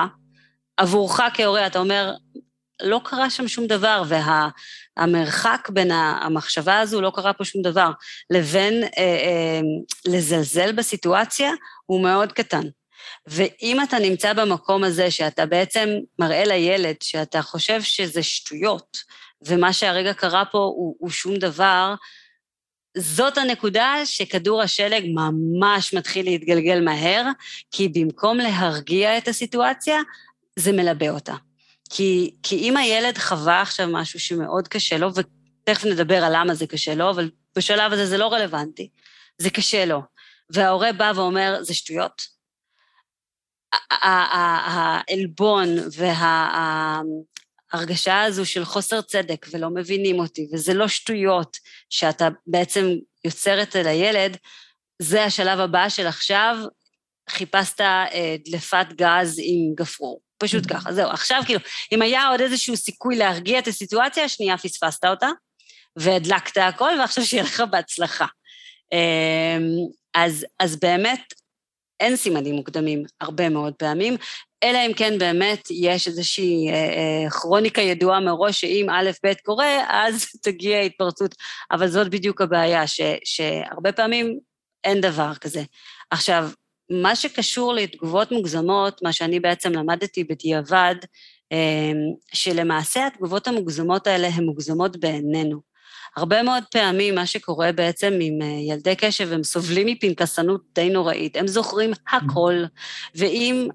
עבורך 0.76 1.20
כהורה 1.35 1.66
אתה 1.66 1.78
אומר, 1.78 2.14
לא 2.83 3.01
קרה 3.05 3.31
שם 3.31 3.49
שום 3.49 3.66
דבר, 3.66 4.03
והמרחק 4.99 5.68
בין 5.73 5.90
המחשבה 5.90 6.81
הזו, 6.81 7.01
לא 7.01 7.12
קרה 7.14 7.33
פה 7.33 7.45
שום 7.45 7.62
דבר, 7.62 7.90
לבין 8.31 8.85
אה, 8.85 8.88
אה, 8.99 9.61
לזלזל 10.07 10.73
בסיטואציה, 10.73 11.51
הוא 11.87 12.03
מאוד 12.03 12.33
קטן. 12.33 12.62
ואם 13.27 13.83
אתה 13.83 13.99
נמצא 13.99 14.33
במקום 14.33 14.85
הזה 14.85 15.11
שאתה 15.11 15.47
בעצם 15.47 15.88
מראה 16.18 16.45
לילד 16.45 16.97
שאתה 17.03 17.42
חושב 17.42 17.83
שזה 17.83 18.23
שטויות, 18.23 18.99
ומה 19.42 19.73
שהרגע 19.73 20.12
קרה 20.14 20.45
פה 20.45 20.59
הוא, 20.59 20.97
הוא 20.99 21.11
שום 21.11 21.37
דבר, 21.37 21.95
זאת 22.97 23.38
הנקודה 23.38 23.95
שכדור 24.05 24.62
השלג 24.62 25.05
ממש 25.14 25.95
מתחיל 25.95 26.25
להתגלגל 26.25 26.81
מהר, 26.81 27.27
כי 27.71 27.88
במקום 27.88 28.38
להרגיע 28.38 29.18
את 29.18 29.29
הסיטואציה, 29.29 29.97
זה 30.57 30.73
מלבה 30.73 31.11
אותה. 31.11 31.35
כי, 31.94 32.35
כי 32.42 32.57
אם 32.57 32.76
הילד 32.76 33.18
חווה 33.18 33.62
עכשיו 33.62 33.88
משהו 33.92 34.20
שמאוד 34.20 34.68
קשה 34.68 34.98
לו, 34.98 35.09
ותכף 35.14 35.85
נדבר 35.85 36.24
על 36.24 36.33
למה 36.37 36.55
זה 36.55 36.66
קשה 36.66 36.94
לו, 36.94 37.11
אבל 37.11 37.31
בשלב 37.57 37.92
הזה 37.92 38.07
זה 38.07 38.18
לא 38.18 38.33
רלוונטי, 38.33 38.88
זה 39.38 39.50
קשה 39.50 39.85
לו, 39.85 40.00
וההורה 40.50 40.92
בא 40.92 41.12
ואומר, 41.16 41.59
זה 41.61 41.74
שטויות. 41.74 42.22
העלבון 43.90 45.68
וההרגשה 47.72 48.22
הזו 48.22 48.46
של 48.46 48.64
חוסר 48.64 49.00
צדק 49.00 49.46
ולא 49.52 49.70
מבינים 49.70 50.18
אותי, 50.18 50.48
וזה 50.52 50.74
לא 50.74 50.88
שטויות 50.88 51.57
שאתה 51.90 52.28
בעצם 52.46 52.87
יוצר 53.24 53.62
את 53.62 53.74
הילד, 53.74 54.37
זה 55.02 55.24
השלב 55.24 55.61
הבא 55.61 55.88
של 55.88 56.07
עכשיו, 56.07 56.57
חיפשת 57.31 57.81
אה, 57.81 58.37
דלפת 58.44 58.87
גז 58.92 59.37
עם 59.42 59.74
גפרור. 59.74 60.20
פשוט 60.42 60.64
ככה, 60.72 60.92
זהו. 60.92 61.11
עכשיו 61.11 61.42
כאילו, 61.46 61.61
אם 61.92 62.02
היה 62.02 62.28
עוד 62.28 62.40
איזשהו 62.40 62.76
סיכוי 62.76 63.16
להרגיע 63.16 63.59
את 63.59 63.68
הסיטואציה, 63.68 64.24
השנייה 64.24 64.59
פספסת 64.59 65.05
אותה, 65.05 65.28
והדלקת 65.96 66.57
הכל, 66.57 66.92
ועכשיו 67.00 67.24
שיהיה 67.24 67.42
לך 67.42 67.62
בהצלחה. 67.70 68.26
אמ, 68.92 69.66
אז, 70.14 70.46
אז 70.61 70.81
באמת, 70.81 71.20
אין 72.00 72.16
סימנים 72.16 72.55
מוקדמים 72.55 73.02
הרבה 73.20 73.48
מאוד 73.48 73.74
פעמים, 73.74 74.16
אלא 74.62 74.78
אם 74.87 74.92
כן 74.96 75.18
באמת 75.18 75.68
יש 75.70 76.09
איזושהי 76.09 76.70
אה, 76.70 76.74
אה, 76.74 77.31
כרוניקה 77.31 77.81
ידועה 77.81 78.20
מראש 78.20 78.61
שאם 78.61 78.87
א', 78.90 79.11
ב' 79.24 79.33
קורה, 79.44 79.85
אז 79.88 80.26
תגיע 80.44 80.81
התפרצות. 80.81 81.35
אבל 81.70 81.88
זאת 81.88 82.11
בדיוק 82.11 82.40
הבעיה, 82.40 82.87
ש, 82.87 83.00
שהרבה 83.24 83.92
פעמים 83.92 84.38
אין 84.85 85.00
דבר 85.00 85.35
כזה. 85.35 85.62
עכשיו, 86.11 86.50
מה 86.90 87.16
שקשור 87.16 87.75
לתגובות 87.75 88.33
מוגזמות, 88.33 89.03
מה 89.03 89.12
שאני 89.12 89.40
בעצם 89.40 89.73
למדתי 89.73 90.25
בדיעבד, 90.25 90.95
אה, 91.53 91.92
שלמעשה 92.33 93.07
התגובות 93.07 93.49
המוגזמות 93.49 94.07
האלה 94.07 94.29
הן 94.29 94.45
מוגזמות 94.45 94.97
בעינינו. 94.97 95.73
הרבה 96.16 96.42
מאוד 96.42 96.62
פעמים 96.71 97.14
מה 97.14 97.27
שקורה 97.27 97.73
בעצם 97.73 98.18
עם 98.21 98.42
אה, 98.42 98.47
ילדי 98.47 98.97
קשב, 98.97 99.33
הם 99.33 99.45
סובלים 99.45 99.87
מפנקסנות 99.87 100.61
די 100.75 100.90
נוראית, 100.90 101.37
הם 101.37 101.47
זוכרים 101.47 101.90
הכל, 102.12 102.55
ואם 103.14 103.68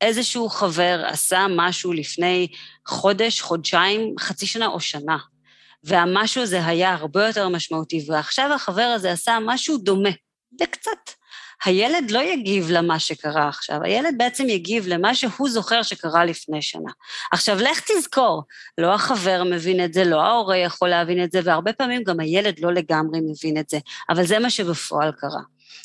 איזשהו 0.00 0.48
חבר 0.48 1.02
עשה 1.06 1.46
משהו 1.56 1.92
לפני 1.92 2.48
חודש, 2.86 3.40
חודשיים, 3.40 4.14
חצי 4.18 4.46
שנה 4.46 4.66
או 4.66 4.80
שנה, 4.80 5.18
והמשהו 5.84 6.42
הזה 6.42 6.66
היה 6.66 6.94
הרבה 6.94 7.26
יותר 7.26 7.48
משמעותי, 7.48 8.04
ועכשיו 8.08 8.52
החבר 8.54 8.82
הזה 8.82 9.12
עשה 9.12 9.38
משהו 9.46 9.78
דומה, 9.78 10.10
זה 10.58 10.66
קצת 10.66 11.10
הילד 11.64 12.10
לא 12.10 12.22
יגיב 12.22 12.70
למה 12.70 12.98
שקרה 12.98 13.48
עכשיו, 13.48 13.82
הילד 13.82 14.14
בעצם 14.18 14.48
יגיב 14.48 14.86
למה 14.86 15.14
שהוא 15.14 15.50
זוכר 15.50 15.82
שקרה 15.82 16.24
לפני 16.24 16.62
שנה. 16.62 16.90
עכשיו, 17.32 17.56
לך 17.60 17.80
תזכור, 17.80 18.42
לא 18.78 18.94
החבר 18.94 19.44
מבין 19.44 19.84
את 19.84 19.94
זה, 19.94 20.04
לא 20.04 20.22
ההורה 20.22 20.56
יכול 20.56 20.88
להבין 20.88 21.24
את 21.24 21.32
זה, 21.32 21.40
והרבה 21.44 21.72
פעמים 21.72 22.02
גם 22.02 22.20
הילד 22.20 22.60
לא 22.60 22.72
לגמרי 22.72 23.20
מבין 23.20 23.58
את 23.58 23.68
זה, 23.68 23.78
אבל 24.08 24.26
זה 24.26 24.38
מה 24.38 24.50
שבפועל 24.50 25.12
קרה. 25.12 25.40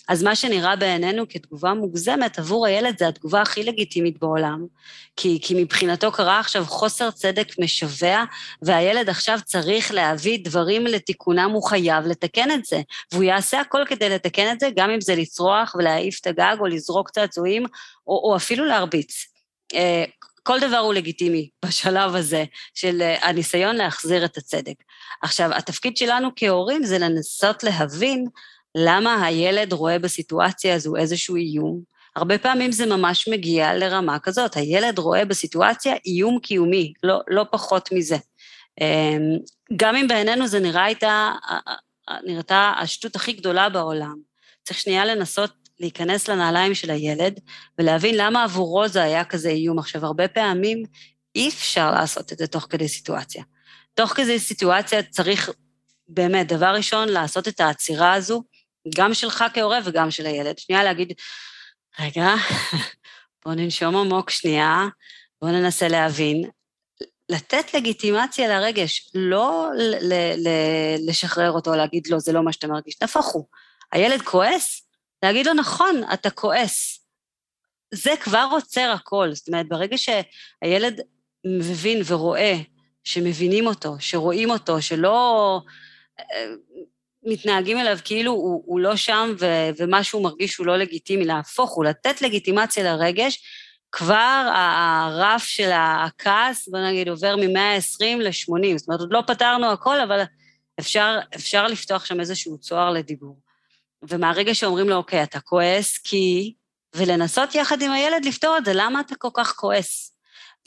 אז 0.07 0.23
מה 0.23 0.35
שנראה 0.35 0.75
בעינינו 0.75 1.25
כתגובה 1.29 1.73
מוגזמת, 1.73 2.39
עבור 2.39 2.65
הילד 2.65 2.99
זה 2.99 3.07
התגובה 3.07 3.41
הכי 3.41 3.63
לגיטימית 3.63 4.19
בעולם, 4.19 4.65
כי, 5.15 5.39
כי 5.41 5.63
מבחינתו 5.63 6.11
קרה 6.11 6.39
עכשיו 6.39 6.65
חוסר 6.65 7.11
צדק 7.11 7.59
משווע, 7.59 8.23
והילד 8.61 9.09
עכשיו 9.09 9.39
צריך 9.45 9.91
להביא 9.91 10.39
דברים 10.43 10.87
לתיקונם, 10.87 11.51
הוא 11.53 11.63
חייב 11.63 12.05
לתקן 12.05 12.51
את 12.51 12.65
זה, 12.65 12.81
והוא 13.11 13.23
יעשה 13.23 13.59
הכל 13.59 13.83
כדי 13.87 14.09
לתקן 14.09 14.51
את 14.51 14.59
זה, 14.59 14.69
גם 14.75 14.89
אם 14.89 15.01
זה 15.01 15.15
לצרוח 15.15 15.75
ולהעיף 15.79 16.19
את 16.21 16.27
הגג, 16.27 16.55
או 16.59 16.65
לזרוק 16.65 17.09
צעצועים, 17.09 17.65
או, 18.07 18.29
או 18.29 18.35
אפילו 18.35 18.65
להרביץ. 18.65 19.25
אה, 19.73 20.03
כל 20.43 20.59
דבר 20.59 20.77
הוא 20.77 20.93
לגיטימי 20.93 21.49
בשלב 21.65 22.15
הזה 22.15 22.43
של 22.73 23.01
אה, 23.01 23.29
הניסיון 23.29 23.75
להחזיר 23.75 24.25
את 24.25 24.37
הצדק. 24.37 24.75
עכשיו, 25.21 25.53
התפקיד 25.53 25.97
שלנו 25.97 26.29
כהורים 26.35 26.83
זה 26.83 26.97
לנסות 26.97 27.63
להבין 27.63 28.25
למה 28.85 29.25
הילד 29.25 29.73
רואה 29.73 29.99
בסיטואציה 29.99 30.75
הזו 30.75 30.95
איזשהו 30.95 31.35
איום. 31.35 31.81
הרבה 32.15 32.37
פעמים 32.37 32.71
זה 32.71 32.85
ממש 32.85 33.27
מגיע 33.27 33.73
לרמה 33.73 34.19
כזאת, 34.19 34.57
הילד 34.57 34.99
רואה 34.99 35.25
בסיטואציה 35.25 35.95
איום 36.05 36.39
קיומי, 36.39 36.93
לא, 37.03 37.21
לא 37.27 37.45
פחות 37.51 37.89
מזה. 37.91 38.17
אמ, 38.81 39.37
גם 39.75 39.95
אם 39.95 40.07
בעינינו 40.07 40.47
זה 40.47 40.59
נראה 40.59 40.83
הייתה, 40.83 41.31
נראתה 42.25 42.73
השטות 42.79 43.15
הכי 43.15 43.33
גדולה 43.33 43.69
בעולם, 43.69 44.15
צריך 44.63 44.79
שנייה 44.79 45.05
לנסות 45.05 45.51
להיכנס 45.79 46.27
לנעליים 46.27 46.75
של 46.75 46.91
הילד 46.91 47.39
ולהבין 47.77 48.15
למה 48.17 48.43
עבורו 48.43 48.87
זה 48.87 49.03
היה 49.03 49.23
כזה 49.23 49.49
איום. 49.49 49.79
עכשיו, 49.79 50.05
הרבה 50.05 50.27
פעמים 50.27 50.83
אי 51.35 51.49
אפשר 51.49 51.91
לעשות 51.91 52.33
את 52.33 52.37
זה 52.37 52.47
תוך 52.47 52.67
כדי 52.69 52.87
סיטואציה. 52.87 53.43
תוך 53.93 54.09
כדי 54.09 54.39
סיטואציה 54.39 55.03
צריך 55.03 55.49
באמת, 56.07 56.47
דבר 56.47 56.75
ראשון, 56.75 57.09
לעשות 57.09 57.47
את 57.47 57.59
העצירה 57.59 58.13
הזו, 58.13 58.43
גם 58.95 59.13
שלך 59.13 59.43
כהורה 59.53 59.79
וגם 59.83 60.11
של 60.11 60.25
הילד. 60.25 60.57
שנייה 60.57 60.83
להגיד, 60.83 61.13
רגע, 61.99 62.27
בוא 63.45 63.53
ננשום 63.53 63.95
עמוק 63.95 64.29
שנייה, 64.29 64.87
בוא 65.41 65.49
ננסה 65.49 65.87
להבין. 65.87 66.49
לתת 67.29 67.73
לגיטימציה 67.73 68.47
לרגש, 68.47 69.11
לא 69.15 69.69
ל- 69.75 70.13
ל- 70.13 71.09
לשחרר 71.09 71.51
אותו, 71.51 71.75
להגיד 71.75 72.07
לו, 72.07 72.19
זה 72.19 72.31
לא 72.33 72.43
מה 72.43 72.53
שאתה 72.53 72.67
מרגיש, 72.67 73.01
נהפוך 73.01 73.27
הוא. 73.27 73.45
הילד 73.91 74.21
כועס? 74.21 74.87
להגיד 75.23 75.47
לו, 75.47 75.53
נכון, 75.53 76.01
אתה 76.13 76.29
כועס. 76.29 77.05
זה 77.93 78.11
כבר 78.21 78.47
עוצר 78.51 78.91
הכל. 78.95 79.33
זאת 79.33 79.47
אומרת, 79.47 79.67
ברגע 79.67 79.95
שהילד 79.97 81.01
מבין 81.45 82.01
ורואה 82.07 82.55
שמבינים 83.03 83.67
אותו, 83.67 83.95
שרואים 83.99 84.49
אותו, 84.49 84.81
שלא 84.81 85.61
אה, 86.19 86.45
מתנהגים 87.23 87.77
אליו 87.77 87.97
כאילו 88.03 88.31
הוא, 88.31 88.63
הוא 88.65 88.79
לא 88.79 88.95
שם 88.95 89.35
ו, 89.39 89.45
ומה 89.77 90.03
שהוא 90.03 90.23
מרגיש 90.23 90.57
הוא 90.57 90.67
לא 90.67 90.77
לגיטימי, 90.77 91.25
להפוך 91.25 91.71
הוא, 91.71 91.85
לתת 91.85 92.21
לגיטימציה 92.21 92.83
לרגש, 92.83 93.43
כבר 93.91 94.51
הרף 94.55 95.43
של 95.43 95.69
הכעס, 95.73 96.69
בוא 96.69 96.79
נגיד, 96.79 97.09
עובר 97.09 97.35
מ-120 97.35 98.17
ל-80, 98.19 98.77
זאת 98.77 98.87
אומרת, 98.87 98.99
עוד 98.99 99.13
לא 99.13 99.23
פתרנו 99.27 99.71
הכל, 99.71 100.01
אבל 100.01 100.21
אפשר, 100.79 101.19
אפשר 101.35 101.67
לפתוח 101.67 102.05
שם 102.05 102.19
איזשהו 102.19 102.57
צוהר 102.57 102.89
לדיבור. 102.89 103.39
ומהרגע 104.09 104.53
שאומרים 104.53 104.89
לו, 104.89 104.95
אוקיי, 104.95 105.23
אתה 105.23 105.39
כועס 105.39 105.97
כי... 105.97 106.53
ולנסות 106.95 107.55
יחד 107.55 107.81
עם 107.81 107.91
הילד 107.91 108.25
לפתור 108.25 108.57
את 108.57 108.65
זה, 108.65 108.71
למה 108.75 108.99
אתה 108.99 109.15
כל 109.15 109.29
כך 109.33 109.55
כועס? 109.55 110.15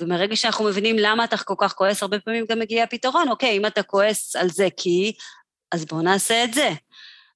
ומרגע 0.00 0.36
שאנחנו 0.36 0.64
מבינים 0.64 0.96
למה 0.98 1.24
אתה 1.24 1.36
כל 1.36 1.54
כך 1.58 1.72
כועס, 1.72 2.02
הרבה 2.02 2.18
פעמים 2.20 2.44
גם 2.48 2.58
מגיע 2.58 2.84
הפתרון, 2.84 3.28
אוקיי, 3.28 3.56
אם 3.56 3.66
אתה 3.66 3.82
כועס 3.82 4.36
על 4.36 4.50
זה 4.50 4.68
כי, 4.76 5.12
אז 5.72 5.84
בואו 5.84 6.02
נעשה 6.02 6.44
את 6.44 6.54
זה. 6.54 6.70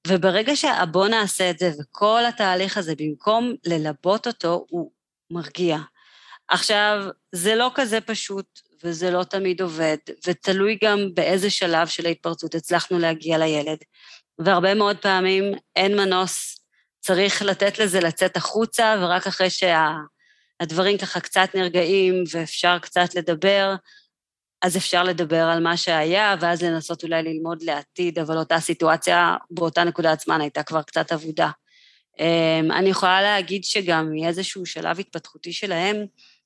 וברגע 0.07 0.57
שבואו 0.57 1.09
נעשה 1.09 1.51
את 1.51 1.59
זה, 1.59 1.71
וכל 1.81 2.23
התהליך 2.29 2.79
הזה, 2.79 2.95
במקום 2.99 3.55
ללבות 3.67 4.27
אותו, 4.27 4.67
הוא 4.71 4.91
מרגיע. 5.31 5.79
עכשיו, 6.49 7.03
זה 7.33 7.55
לא 7.55 7.71
כזה 7.75 8.01
פשוט, 8.01 8.61
וזה 8.85 9.11
לא 9.11 9.25
תמיד 9.25 9.63
עובד, 9.63 9.97
ותלוי 10.27 10.79
גם 10.85 10.99
באיזה 11.15 11.51
שלב 11.51 11.87
של 11.87 12.07
ההתפרצות 12.07 12.55
הצלחנו 12.55 12.99
להגיע 12.99 13.39
לילד. 13.39 13.79
והרבה 14.39 14.75
מאוד 14.75 14.97
פעמים 14.97 15.53
אין 15.77 15.97
מנוס, 15.97 16.59
צריך 17.01 17.43
לתת 17.43 17.79
לזה 17.79 18.01
לצאת 18.01 18.37
החוצה, 18.37 18.97
ורק 19.01 19.27
אחרי 19.27 19.49
שהדברים 19.51 20.99
שה, 20.99 21.07
ככה 21.07 21.21
קצת 21.21 21.49
נרגעים 21.55 22.25
ואפשר 22.31 22.79
קצת 22.79 23.15
לדבר, 23.15 23.75
אז 24.63 24.77
אפשר 24.77 25.03
לדבר 25.03 25.43
על 25.43 25.63
מה 25.63 25.77
שהיה, 25.77 26.37
ואז 26.41 26.63
לנסות 26.63 27.05
אולי 27.05 27.23
ללמוד 27.23 27.63
לעתיד, 27.63 28.19
אבל 28.19 28.39
אותה 28.39 28.61
סיטואציה 28.61 29.37
באותה 29.51 29.85
נקודת 29.85 30.21
זמן 30.21 30.41
הייתה 30.41 30.63
כבר 30.63 30.83
קצת 30.83 31.13
אבודה. 31.13 31.51
אמ, 32.21 32.73
אני 32.73 32.89
יכולה 32.89 33.23
להגיד 33.23 33.65
שגם 33.65 34.13
מאיזשהו 34.13 34.67
שלב 34.67 34.99
התפתחותי 35.01 35.53
שלהם, 35.53 35.97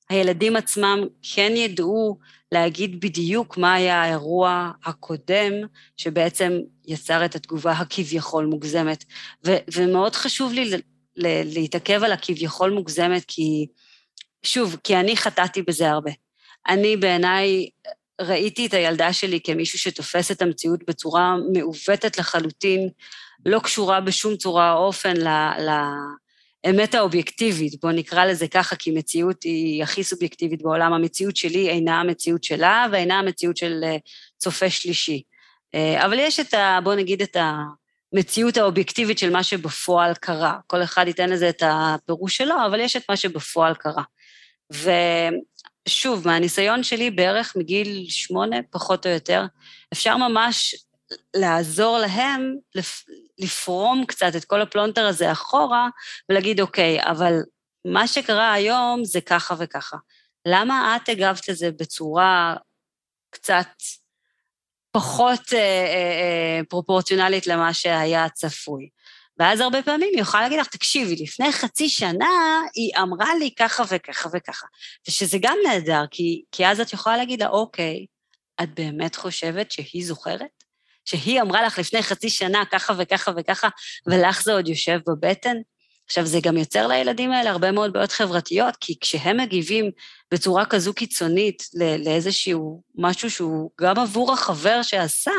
הילדים 0.09 0.55
עצמם 0.55 0.99
כן 1.35 1.51
ידעו 1.55 2.17
להגיד 2.51 2.99
בדיוק 2.99 3.57
מה 3.57 3.73
היה 3.73 4.01
האירוע 4.01 4.71
הקודם, 4.85 5.53
שבעצם 5.97 6.51
יצר 6.87 7.25
את 7.25 7.35
התגובה 7.35 7.71
הכביכול 7.71 8.45
מוגזמת. 8.45 9.03
ו- 9.47 9.57
ומאוד 9.73 10.15
חשוב 10.15 10.53
לי 10.53 10.71
להתעכב 11.45 12.03
על 12.03 12.11
הכביכול 12.11 12.71
מוגזמת, 12.71 13.25
כי, 13.27 13.67
שוב, 14.43 14.77
כי 14.83 14.95
אני 14.95 15.17
חטאתי 15.17 15.61
בזה 15.61 15.89
הרבה. 15.89 16.11
אני 16.67 16.97
בעיניי 16.97 17.69
ראיתי 18.27 18.65
את 18.65 18.73
הילדה 18.73 19.13
שלי 19.13 19.39
כמישהו 19.43 19.79
שתופס 19.79 20.31
את 20.31 20.41
המציאות 20.41 20.79
בצורה 20.87 21.35
מעוותת 21.53 22.17
לחלוטין, 22.17 22.89
לא 23.45 23.59
קשורה 23.59 24.01
בשום 24.01 24.35
צורה 24.35 24.73
או 24.73 24.85
אופן 24.85 25.13
לאמת 26.67 26.95
האובייקטיבית, 26.95 27.81
בואו 27.81 27.93
נקרא 27.93 28.25
לזה 28.25 28.47
ככה, 28.47 28.75
כי 28.75 28.91
מציאות 28.91 29.43
היא 29.43 29.83
הכי 29.83 30.03
סובייקטיבית 30.03 30.61
בעולם. 30.61 30.93
המציאות 30.93 31.35
שלי 31.35 31.69
אינה 31.69 31.99
המציאות 31.99 32.43
שלה 32.43 32.87
ואינה 32.91 33.19
המציאות 33.19 33.57
של 33.57 33.81
אה, 33.83 33.97
צופה 34.37 34.69
שלישי. 34.69 35.21
אה, 35.75 36.05
אבל 36.05 36.19
יש 36.19 36.39
את 36.39 36.53
ה... 36.53 36.79
בואו 36.83 36.95
נגיד 36.95 37.21
את 37.21 37.37
המציאות 38.13 38.57
האובייקטיבית 38.57 39.17
של 39.17 39.29
מה 39.29 39.43
שבפועל 39.43 40.13
קרה. 40.13 40.57
כל 40.67 40.83
אחד 40.83 41.07
ייתן 41.07 41.29
לזה 41.29 41.49
את 41.49 41.63
הפירוש 41.65 42.37
שלו, 42.37 42.55
אבל 42.65 42.79
יש 42.79 42.95
את 42.95 43.03
מה 43.09 43.17
שבפועל 43.17 43.73
קרה. 43.73 44.03
שוב, 45.87 46.27
מהניסיון 46.27 46.83
שלי 46.83 47.11
בערך 47.11 47.55
מגיל 47.55 48.05
שמונה, 48.09 48.57
פחות 48.69 49.05
או 49.05 49.11
יותר, 49.11 49.45
אפשר 49.93 50.17
ממש 50.17 50.75
לעזור 51.35 51.97
להם 51.97 52.55
לפרום 53.37 54.05
קצת 54.05 54.35
את 54.35 54.45
כל 54.45 54.61
הפלונטר 54.61 55.05
הזה 55.05 55.31
אחורה 55.31 55.89
ולהגיד, 56.29 56.61
אוקיי, 56.61 57.03
אבל 57.03 57.33
מה 57.85 58.07
שקרה 58.07 58.53
היום 58.53 59.05
זה 59.05 59.21
ככה 59.21 59.55
וככה. 59.57 59.97
למה 60.47 60.97
את 61.03 61.09
הגבת 61.09 61.49
לזה 61.49 61.71
בצורה 61.71 62.55
קצת 63.29 63.67
פחות 64.91 65.53
אה, 65.53 65.59
אה, 65.59 65.93
אה, 65.93 66.61
פרופורציונלית 66.69 67.47
למה 67.47 67.73
שהיה 67.73 68.29
צפוי? 68.29 68.89
ואז 69.41 69.59
הרבה 69.59 69.81
פעמים 69.81 70.09
היא 70.13 70.21
יכולה 70.21 70.43
להגיד 70.43 70.59
לך, 70.59 70.67
תקשיבי, 70.67 71.15
לפני 71.23 71.51
חצי 71.51 71.89
שנה 71.89 72.61
היא 72.75 72.91
אמרה 73.01 73.35
לי 73.35 73.49
ככה 73.59 73.83
וככה 73.89 74.29
וככה. 74.33 74.67
ושזה 75.07 75.37
גם 75.41 75.57
נהדר, 75.67 76.03
כי, 76.11 76.43
כי 76.51 76.67
אז 76.67 76.79
את 76.79 76.93
יכולה 76.93 77.17
להגיד 77.17 77.41
לה, 77.41 77.47
אוקיי, 77.49 78.05
את 78.63 78.69
באמת 78.73 79.15
חושבת 79.15 79.71
שהיא 79.71 80.05
זוכרת? 80.05 80.63
שהיא 81.05 81.41
אמרה 81.41 81.61
לך 81.61 81.79
לפני 81.79 82.03
חצי 82.03 82.29
שנה 82.29 82.63
ככה 82.71 82.93
וככה 82.97 83.31
וככה, 83.37 83.67
ולך 84.07 84.43
זה 84.43 84.53
עוד 84.53 84.67
יושב 84.67 84.99
בבטן? 85.07 85.57
עכשיו, 86.05 86.25
זה 86.25 86.39
גם 86.43 86.57
יוצר 86.57 86.87
לילדים 86.87 87.31
האלה 87.31 87.49
הרבה 87.49 87.71
מאוד 87.71 87.93
בעיות 87.93 88.11
חברתיות, 88.11 88.75
כי 88.79 88.95
כשהם 89.01 89.37
מגיבים 89.37 89.91
בצורה 90.33 90.65
כזו 90.65 90.93
קיצונית 90.93 91.63
לאיזשהו 92.05 92.81
משהו 92.95 93.31
שהוא 93.31 93.71
גם 93.81 93.99
עבור 93.99 94.33
החבר 94.33 94.81
שעשה, 94.81 95.31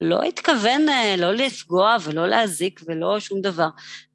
לא 0.00 0.22
התכוון 0.22 0.88
אה, 0.88 1.16
לא 1.18 1.32
לפגוע 1.32 1.96
ולא 2.04 2.28
להזיק 2.28 2.80
ולא 2.86 3.20
שום 3.20 3.40
דבר, 3.40 3.68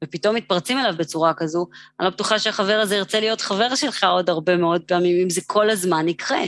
ופתאום 0.04 0.34
מתפרצים 0.34 0.78
אליו 0.78 0.94
בצורה 0.98 1.34
כזו, 1.34 1.66
אני 2.00 2.04
לא 2.04 2.10
בטוחה 2.10 2.38
שהחבר 2.38 2.80
הזה 2.80 2.96
ירצה 2.96 3.20
להיות 3.20 3.40
חבר 3.40 3.74
שלך 3.74 4.04
עוד 4.04 4.30
הרבה 4.30 4.56
מאוד 4.56 4.82
פעמים, 4.82 5.22
אם 5.22 5.30
זה 5.30 5.40
כל 5.46 5.70
הזמן 5.70 6.08
יקרה. 6.08 6.42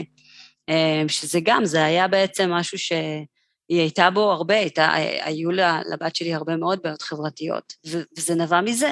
אה, 0.69 1.03
שזה 1.07 1.39
גם, 1.43 1.65
זה 1.65 1.85
היה 1.85 2.07
בעצם 2.07 2.49
משהו 2.49 2.77
שהיא 2.77 3.25
הייתה 3.69 4.09
בו 4.09 4.31
הרבה, 4.31 4.55
הייתה, 4.55 4.93
היו 5.21 5.51
לה, 5.51 5.81
לבת 5.91 6.15
שלי 6.15 6.33
הרבה 6.33 6.55
מאוד 6.55 6.79
בעיות 6.83 7.01
חברתיות, 7.01 7.73
וזה 7.85 8.35
נבע 8.35 8.61
מזה. 8.61 8.91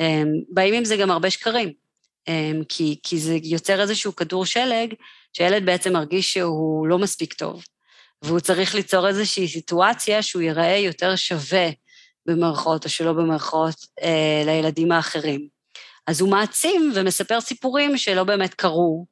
אה, 0.00 0.22
באים 0.48 0.74
עם 0.74 0.84
זה 0.84 0.96
גם 0.96 1.10
הרבה 1.10 1.30
שקרים, 1.30 1.72
כי, 2.68 2.98
כי 3.02 3.18
זה 3.18 3.38
יוצר 3.42 3.80
איזשהו 3.80 4.16
כדור 4.16 4.46
שלג, 4.46 4.94
שילד 5.32 5.66
בעצם 5.66 5.92
מרגיש 5.92 6.32
שהוא 6.32 6.86
לא 6.86 6.98
מספיק 6.98 7.34
טוב. 7.34 7.62
והוא 8.22 8.40
צריך 8.40 8.74
ליצור 8.74 9.08
איזושהי 9.08 9.48
סיטואציה 9.48 10.22
שהוא 10.22 10.42
ייראה 10.42 10.76
יותר 10.76 11.16
שווה 11.16 11.68
במרכאות 12.26 12.84
או 12.84 12.90
שלא 12.90 13.12
במרכאות 13.12 13.76
אה, 14.02 14.42
לילדים 14.46 14.92
האחרים. 14.92 15.48
אז 16.06 16.20
הוא 16.20 16.30
מעצים 16.30 16.92
ומספר 16.94 17.40
סיפורים 17.40 17.96
שלא 17.96 18.24
באמת 18.24 18.54
קרו, 18.54 19.06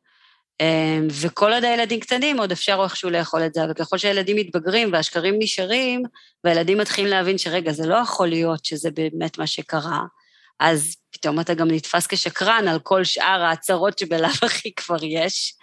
אה, 0.61 0.99
וכל 1.23 1.53
עוד 1.53 1.65
הילדים 1.65 2.01
קטנים 2.01 2.39
עוד 2.41 2.53
אפשר 2.53 2.81
איכשהו 2.85 3.11
לאכול 3.11 3.47
את 3.47 3.55
זה, 3.55 3.65
אבל 3.65 3.75
ככל 3.75 3.99
שהילדים 3.99 4.37
מתבגרים 4.37 4.93
והשקרים 4.93 5.35
נשארים, 5.39 6.03
והילדים 6.45 6.79
מתחילים 6.79 7.11
להבין 7.11 7.39
שרגע, 7.39 7.73
זה 7.73 7.87
לא 7.87 7.95
יכול 7.95 8.29
להיות 8.29 8.65
שזה 8.65 8.91
באמת 8.91 9.39
מה 9.39 9.47
שקרה, 9.47 10.01
אז 10.61 10.97
פתאום 11.11 11.41
אתה 11.41 11.55
גם 11.55 11.71
נתפס 11.71 12.07
כשקרן 12.07 12.69
על 12.69 12.79
כל 12.79 13.05
שאר 13.05 13.43
ההצהרות 13.43 13.99
שבלאו 13.99 14.29
הכי 14.43 14.75
כבר 14.75 15.05
יש. 15.05 15.55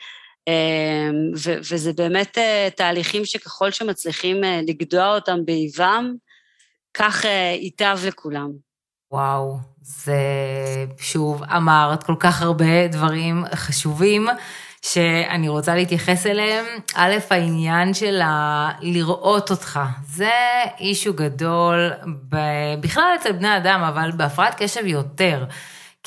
אמ, 0.48 1.32
וזה 1.72 1.94
באמת 1.94 2.38
אה, 2.38 2.70
תהליכים 2.76 3.26
שככל 3.26 3.72
שמצליחים 3.72 4.44
אה, 4.44 4.60
לגדוע 4.68 5.16
אותם 5.16 5.46
באיבם, 5.46 6.14
כך 6.94 7.26
אה, 7.26 7.56
ייטב 7.62 8.00
לכולם. 8.08 8.52
וואו, 9.12 9.58
זה 9.82 10.16
שוב 11.00 11.44
אמרת 11.44 12.04
כל 12.04 12.16
כך 12.20 12.42
הרבה 12.42 12.88
דברים 12.88 13.44
חשובים. 13.56 14.28
שאני 14.82 15.50
רוצה 15.50 15.76
להתייחס 15.76 16.26
אליהם. 16.26 16.66
א', 16.96 17.16
העניין 17.30 17.94
של 17.94 18.22
ה... 18.22 18.70
לראות 18.82 19.52
אותך, 19.52 19.80
זה 20.10 20.32
אישו 20.80 21.14
גדול 21.14 21.92
בכלל 22.80 23.14
אצל 23.20 23.32
בני 23.32 23.58
אדם, 23.58 23.82
אבל 23.82 24.12
בהפרעת 24.12 24.56
קשב 24.58 24.86
יותר. 24.86 25.46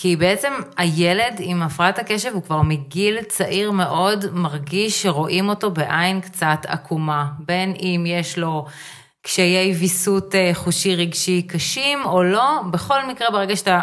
כי 0.03 0.17
בעצם 0.17 0.53
הילד 0.77 1.37
עם 1.39 1.63
הפרעת 1.63 1.99
הקשב 1.99 2.35
הוא 2.35 2.43
כבר 2.43 2.63
מגיל 2.63 3.23
צעיר 3.23 3.71
מאוד 3.71 4.25
מרגיש 4.33 5.03
שרואים 5.03 5.49
אותו 5.49 5.71
בעין 5.71 6.21
קצת 6.21 6.59
עקומה, 6.69 7.27
בין 7.39 7.75
אם 7.81 8.05
יש 8.07 8.39
לו 8.39 8.67
קשיי 9.23 9.73
ויסות 9.73 10.35
אה, 10.35 10.51
חושי 10.55 10.97
רגשי 10.97 11.43
קשים 11.43 12.05
או 12.05 12.23
לא, 12.23 12.61
בכל 12.71 13.07
מקרה 13.07 13.31
ברגע 13.31 13.57
שאתה 13.57 13.81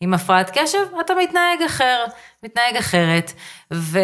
עם 0.00 0.14
הפרעת 0.14 0.50
קשב 0.58 0.78
אתה 1.00 1.12
מתנהג 1.22 1.62
אחר, 1.66 2.04
מתנהג 2.42 2.76
אחרת, 2.76 3.32
ו... 3.72 3.98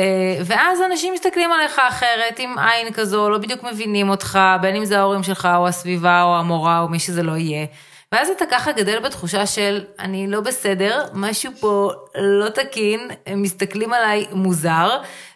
ואז 0.45 0.79
אנשים 0.91 1.15
מסתכלים 1.15 1.53
עליך 1.53 1.79
אחרת 1.89 2.39
עם 2.39 2.59
עין 2.59 2.93
כזו, 2.93 3.31
לא 3.31 3.39
בדיוק 3.39 3.63
מבינים 3.63 4.09
אותך, 4.09 4.39
בין 4.61 4.77
אם 4.77 4.85
זה 4.85 4.99
ההורים 4.99 5.23
שלך 5.23 5.49
או 5.57 5.69
הסביבה 5.69 6.23
או 6.23 6.37
המורה 6.37 6.81
או 6.81 6.89
מי 6.89 6.99
שזה 6.99 7.23
לא 7.23 7.37
יהיה. 7.37 7.67
ואז 8.15 8.29
אתה 8.29 8.45
ככה 8.51 8.73
גדל 8.73 8.99
בתחושה 8.99 9.47
של, 9.47 9.85
אני 9.99 10.27
לא 10.27 10.41
בסדר, 10.41 11.05
משהו 11.13 11.53
פה 11.61 11.91
לא 12.19 12.49
תקין, 12.49 13.11
הם 13.27 13.43
מסתכלים 13.43 13.93
עליי 13.93 14.27
מוזר, 14.33 14.89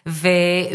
ו, 0.07 0.27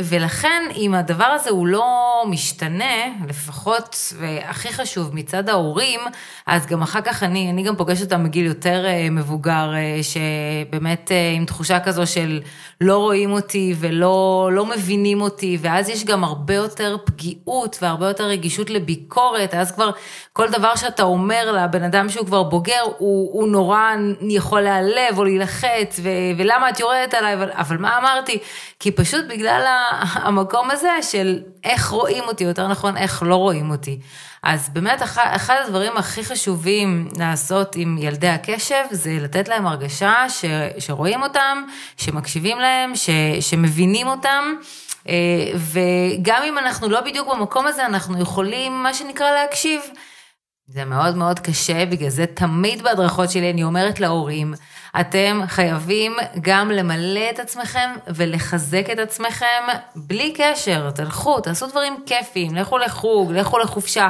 ולכן 0.04 0.62
אם 0.76 0.94
הדבר 0.94 1.24
הזה 1.24 1.50
הוא 1.50 1.66
לא 1.66 2.22
משתנה, 2.26 2.94
לפחות, 3.28 4.12
והכי 4.18 4.72
חשוב, 4.72 5.14
מצד 5.14 5.48
ההורים, 5.48 6.00
אז 6.46 6.66
גם 6.66 6.82
אחר 6.82 7.00
כך 7.00 7.22
אני, 7.22 7.50
אני 7.50 7.62
גם 7.62 7.76
פוגשת 7.76 8.02
אותם 8.02 8.24
בגיל 8.24 8.46
יותר 8.46 8.84
אה, 8.86 9.08
מבוגר, 9.10 9.74
אה, 9.74 10.00
שבאמת 10.02 11.12
אה, 11.12 11.32
עם 11.36 11.44
תחושה 11.44 11.80
כזו 11.80 12.06
של 12.06 12.40
לא 12.80 12.98
רואים 12.98 13.32
אותי 13.32 13.74
ולא 13.78 14.50
לא 14.52 14.66
מבינים 14.66 15.20
אותי, 15.20 15.58
ואז 15.60 15.88
יש 15.88 16.04
גם 16.04 16.24
הרבה 16.24 16.54
יותר 16.54 16.96
פגיעות 17.04 17.78
והרבה 17.82 18.06
יותר 18.06 18.24
רגישות 18.24 18.70
לביקורת, 18.70 19.54
אז 19.54 19.72
כבר 19.72 19.90
כל 20.32 20.48
דבר 20.50 20.76
שאתה 20.76 21.02
אומר 21.02 21.52
לבן 21.52 21.82
אדם 21.82 22.08
שהוא 22.08 22.26
כבר 22.26 22.42
בוגר, 22.42 22.82
הוא, 22.98 23.30
הוא 23.32 23.48
נורא 23.48 23.90
יכול 24.20 24.60
להיעלב 24.60 25.18
או 25.18 25.24
להילחץ, 25.24 25.93
ולמה 26.38 26.70
את 26.70 26.80
יורדת 26.80 27.14
עליי, 27.14 27.34
אבל, 27.34 27.50
אבל 27.52 27.76
מה 27.76 27.98
אמרתי? 27.98 28.38
כי 28.80 28.90
פשוט 28.90 29.24
בגלל 29.28 29.64
המקום 30.24 30.70
הזה 30.70 30.92
של 31.02 31.42
איך 31.64 31.88
רואים 31.88 32.24
אותי, 32.24 32.44
יותר 32.44 32.68
נכון, 32.68 32.96
איך 32.96 33.22
לא 33.22 33.36
רואים 33.36 33.70
אותי. 33.70 33.98
אז 34.42 34.68
באמת, 34.72 35.02
אחד 35.16 35.56
הדברים 35.64 35.96
הכי 35.96 36.24
חשובים 36.24 37.08
לעשות 37.18 37.76
עם 37.76 37.96
ילדי 38.00 38.28
הקשב, 38.28 38.84
זה 38.90 39.18
לתת 39.20 39.48
להם 39.48 39.66
הרגשה 39.66 40.24
ש, 40.28 40.44
שרואים 40.78 41.22
אותם, 41.22 41.64
שמקשיבים 41.96 42.58
להם, 42.58 42.96
ש, 42.96 43.10
שמבינים 43.40 44.06
אותם. 44.06 44.54
אה, 45.08 45.14
וגם 45.56 46.42
אם 46.48 46.58
אנחנו 46.58 46.88
לא 46.88 47.00
בדיוק 47.00 47.28
במקום 47.28 47.66
הזה, 47.66 47.86
אנחנו 47.86 48.20
יכולים, 48.20 48.82
מה 48.82 48.94
שנקרא, 48.94 49.30
להקשיב. 49.30 49.80
זה 50.66 50.84
מאוד 50.84 51.16
מאוד 51.16 51.38
קשה, 51.38 51.86
בגלל 51.86 52.08
זה 52.08 52.26
תמיד 52.26 52.82
בהדרכות 52.82 53.30
שלי 53.30 53.50
אני 53.50 53.64
אומרת 53.64 54.00
להורים, 54.00 54.54
אתם 55.00 55.40
חייבים 55.46 56.16
גם 56.40 56.70
למלא 56.70 57.30
את 57.30 57.38
עצמכם 57.38 57.90
ולחזק 58.06 58.90
את 58.92 58.98
עצמכם 58.98 59.62
בלי 59.96 60.34
קשר. 60.36 60.90
תלכו, 60.90 61.40
תעשו 61.40 61.66
דברים 61.66 61.96
כיפיים, 62.06 62.54
לכו 62.54 62.78
לחוג, 62.78 63.32
לכו 63.32 63.58
לחופשה. 63.58 64.08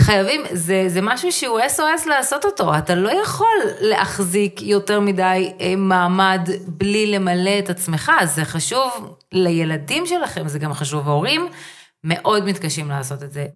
חייבים, 0.00 0.40
זה, 0.52 0.84
זה 0.88 1.00
משהו 1.02 1.32
שהוא 1.32 1.60
SOS 1.60 2.08
לעשות 2.08 2.44
אותו, 2.44 2.78
אתה 2.78 2.94
לא 2.94 3.22
יכול 3.22 3.58
להחזיק 3.80 4.62
יותר 4.62 5.00
מדי 5.00 5.52
אה, 5.60 5.76
מעמד 5.76 6.48
בלי 6.66 7.06
למלא 7.06 7.58
את 7.58 7.70
עצמך, 7.70 8.12
זה 8.24 8.44
חשוב 8.44 9.16
לילדים 9.32 10.06
שלכם, 10.06 10.48
זה 10.48 10.58
גם 10.58 10.72
חשוב, 10.74 11.08
ההורים 11.08 11.48
מאוד 12.04 12.44
מתקשים 12.44 12.88
לעשות 12.88 13.22
את 13.22 13.32
זה. 13.32 13.46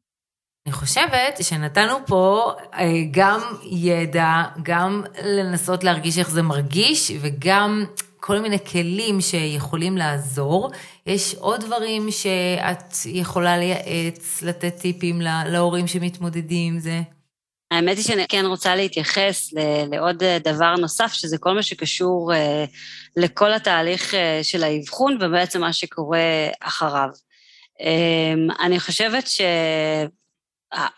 אני 0.66 0.72
חושבת 0.72 1.38
שנתנו 1.42 2.06
פה 2.06 2.52
אה, 2.74 2.86
גם 3.10 3.40
ידע, 3.62 4.42
גם 4.62 5.02
לנסות 5.24 5.84
להרגיש 5.84 6.18
איך 6.18 6.30
זה 6.30 6.42
מרגיש, 6.42 7.12
וגם 7.20 7.84
כל 8.20 8.38
מיני 8.38 8.58
כלים 8.64 9.20
שיכולים 9.20 9.96
לעזור. 9.96 10.70
יש 11.06 11.34
עוד 11.34 11.60
דברים 11.60 12.10
שאת 12.10 12.94
יכולה 13.06 13.58
לייעץ, 13.58 14.42
לתת 14.42 14.76
טיפים 14.80 15.20
להורים 15.20 15.86
שמתמודדים 15.86 16.74
עם 16.74 16.80
זה? 16.80 17.00
האמת 17.70 17.96
היא 17.96 18.04
שאני 18.04 18.26
כן 18.28 18.44
רוצה 18.46 18.76
להתייחס 18.76 19.50
לעוד 19.92 20.22
דבר 20.44 20.74
נוסף, 20.74 21.12
שזה 21.12 21.38
כל 21.38 21.54
מה 21.54 21.62
שקשור 21.62 22.34
אה, 22.34 22.64
לכל 23.16 23.52
התהליך 23.52 24.14
אה, 24.14 24.40
של 24.42 24.64
האבחון 24.64 25.18
ובעצם 25.20 25.60
מה 25.60 25.72
שקורה 25.72 26.48
אחריו. 26.60 27.08
אני 28.60 28.80
חושבת 28.80 29.26
ש... 29.26 29.40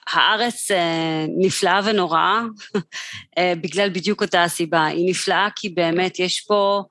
הארץ 0.06 0.70
אה, 0.70 1.24
נפלאה 1.38 1.80
ונוראה 1.84 2.40
אה, 3.38 3.52
בגלל 3.60 3.88
בדיוק 3.88 4.22
אותה 4.22 4.42
הסיבה. 4.42 4.84
היא 4.84 5.10
נפלאה 5.10 5.48
כי 5.56 5.68
באמת 5.68 6.18
יש 6.18 6.40
פה 6.40 6.82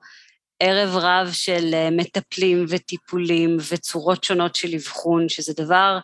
ערב 0.60 0.96
רב 0.96 1.28
של 1.32 1.70
אה, 1.74 1.88
מטפלים 1.90 2.66
וטיפולים 2.68 3.56
וצורות 3.70 4.24
שונות 4.24 4.54
של 4.54 4.74
אבחון, 4.74 5.28
שזה 5.28 5.52
דבר 5.56 5.98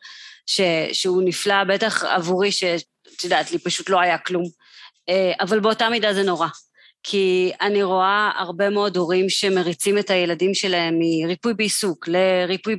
ש, 0.47 0.61
שהוא 0.93 1.23
נפלא, 1.25 1.65
בטח 1.65 2.05
עבורי, 2.05 2.53
שאת 2.53 3.25
יודעת, 3.25 3.53
לי 3.53 3.59
פשוט 3.59 3.91
לא 3.91 4.01
היה 4.01 4.19
כלום. 4.19 4.45
אבל 5.41 5.61
באותה 5.61 5.89
מידה 5.89 6.15
זה 6.15 6.23
נורא. 6.23 6.47
כי 7.03 7.53
אני 7.61 7.83
רואה 7.83 8.31
הרבה 8.37 8.71
מאוד 8.71 8.97
הורים 8.97 9.29
שמריצים 9.29 9.99
את 9.99 10.11
הילדים 10.11 10.55
שלהם 10.55 10.99
מריפוי 10.99 11.55
בעיסוק 11.55 12.09
לריפוי 12.09 12.77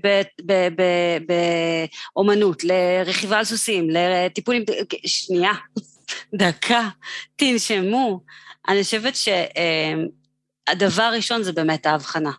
באומנות, 2.15 2.63
לרכיבה 2.63 3.38
על 3.38 3.43
סוסים, 3.43 3.88
לטיפולים... 3.89 4.63
שנייה, 5.05 5.53
דקה, 6.39 6.89
תנשמו. 7.36 8.19
אני 8.67 8.84
חושבת 8.84 9.13
שהדבר 9.15 11.03
הראשון 11.03 11.43
זה 11.43 11.51
באמת 11.51 11.86
ההבחנה. 11.86 12.32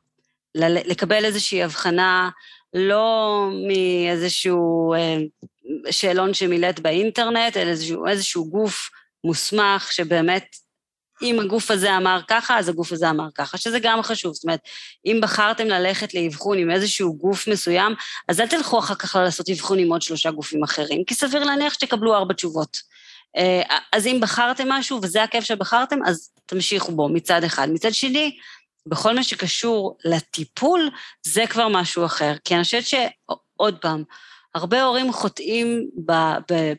לקבל 0.55 1.25
איזושהי 1.25 1.63
הבחנה 1.63 2.31
לא 2.75 3.49
מאיזשהו 3.67 4.95
אה, 4.95 5.17
שאלון 5.91 6.35
שמילאת 6.35 6.81
באינטרנט, 6.81 7.57
אלא 7.57 7.71
איזשהו, 7.71 8.07
איזשהו 8.07 8.51
גוף 8.51 8.91
מוסמך, 9.25 9.93
שבאמת, 9.93 10.57
אם 11.25 11.41
הגוף 11.41 11.71
הזה 11.71 11.97
אמר 11.97 12.21
ככה, 12.29 12.59
אז 12.59 12.69
הגוף 12.69 12.93
הזה 12.93 13.11
אמר 13.11 13.29
ככה, 13.35 13.59
שזה 13.59 13.79
גם 13.79 14.03
חשוב. 14.03 14.35
זאת 14.35 14.45
אומרת, 14.45 14.61
אם 15.07 15.19
בחרתם 15.23 15.67
ללכת 15.67 16.15
לאבחון 16.15 16.59
עם 16.59 16.71
איזשהו 16.71 17.17
גוף 17.17 17.49
מסוים, 17.49 17.95
אז 18.29 18.41
אל 18.41 18.47
תלכו 18.47 18.79
אחר 18.79 18.95
כך 18.95 19.17
לעשות 19.17 19.49
אבחון 19.49 19.79
עם 19.79 19.93
עוד 19.93 20.03
שלושה 20.03 20.31
גופים 20.31 20.63
אחרים, 20.65 21.05
כי 21.07 21.15
סביר 21.15 21.45
להניח 21.45 21.75
שתקבלו 21.75 22.15
ארבע 22.15 22.35
תשובות. 22.35 22.77
אה, 23.37 23.63
אז 23.93 24.07
אם 24.07 24.19
בחרתם 24.21 24.69
משהו 24.69 24.99
וזה 25.03 25.23
הכיף 25.23 25.45
שבחרתם, 25.45 25.99
אז 26.07 26.31
תמשיכו 26.47 26.93
בו 26.93 27.09
מצד 27.09 27.45
אחד. 27.45 27.69
מצד 27.71 27.95
שני, 27.95 28.37
בכל 28.87 29.15
מה 29.15 29.23
שקשור 29.23 29.99
לטיפול, 30.05 30.91
זה 31.23 31.45
כבר 31.47 31.69
משהו 31.69 32.05
אחר. 32.05 32.35
כי 32.45 32.55
אני 32.55 32.65
חושבת 32.65 32.87
שעוד 32.87 33.79
פעם, 33.81 34.03
הרבה 34.55 34.83
הורים 34.83 35.13
חוטאים 35.13 35.91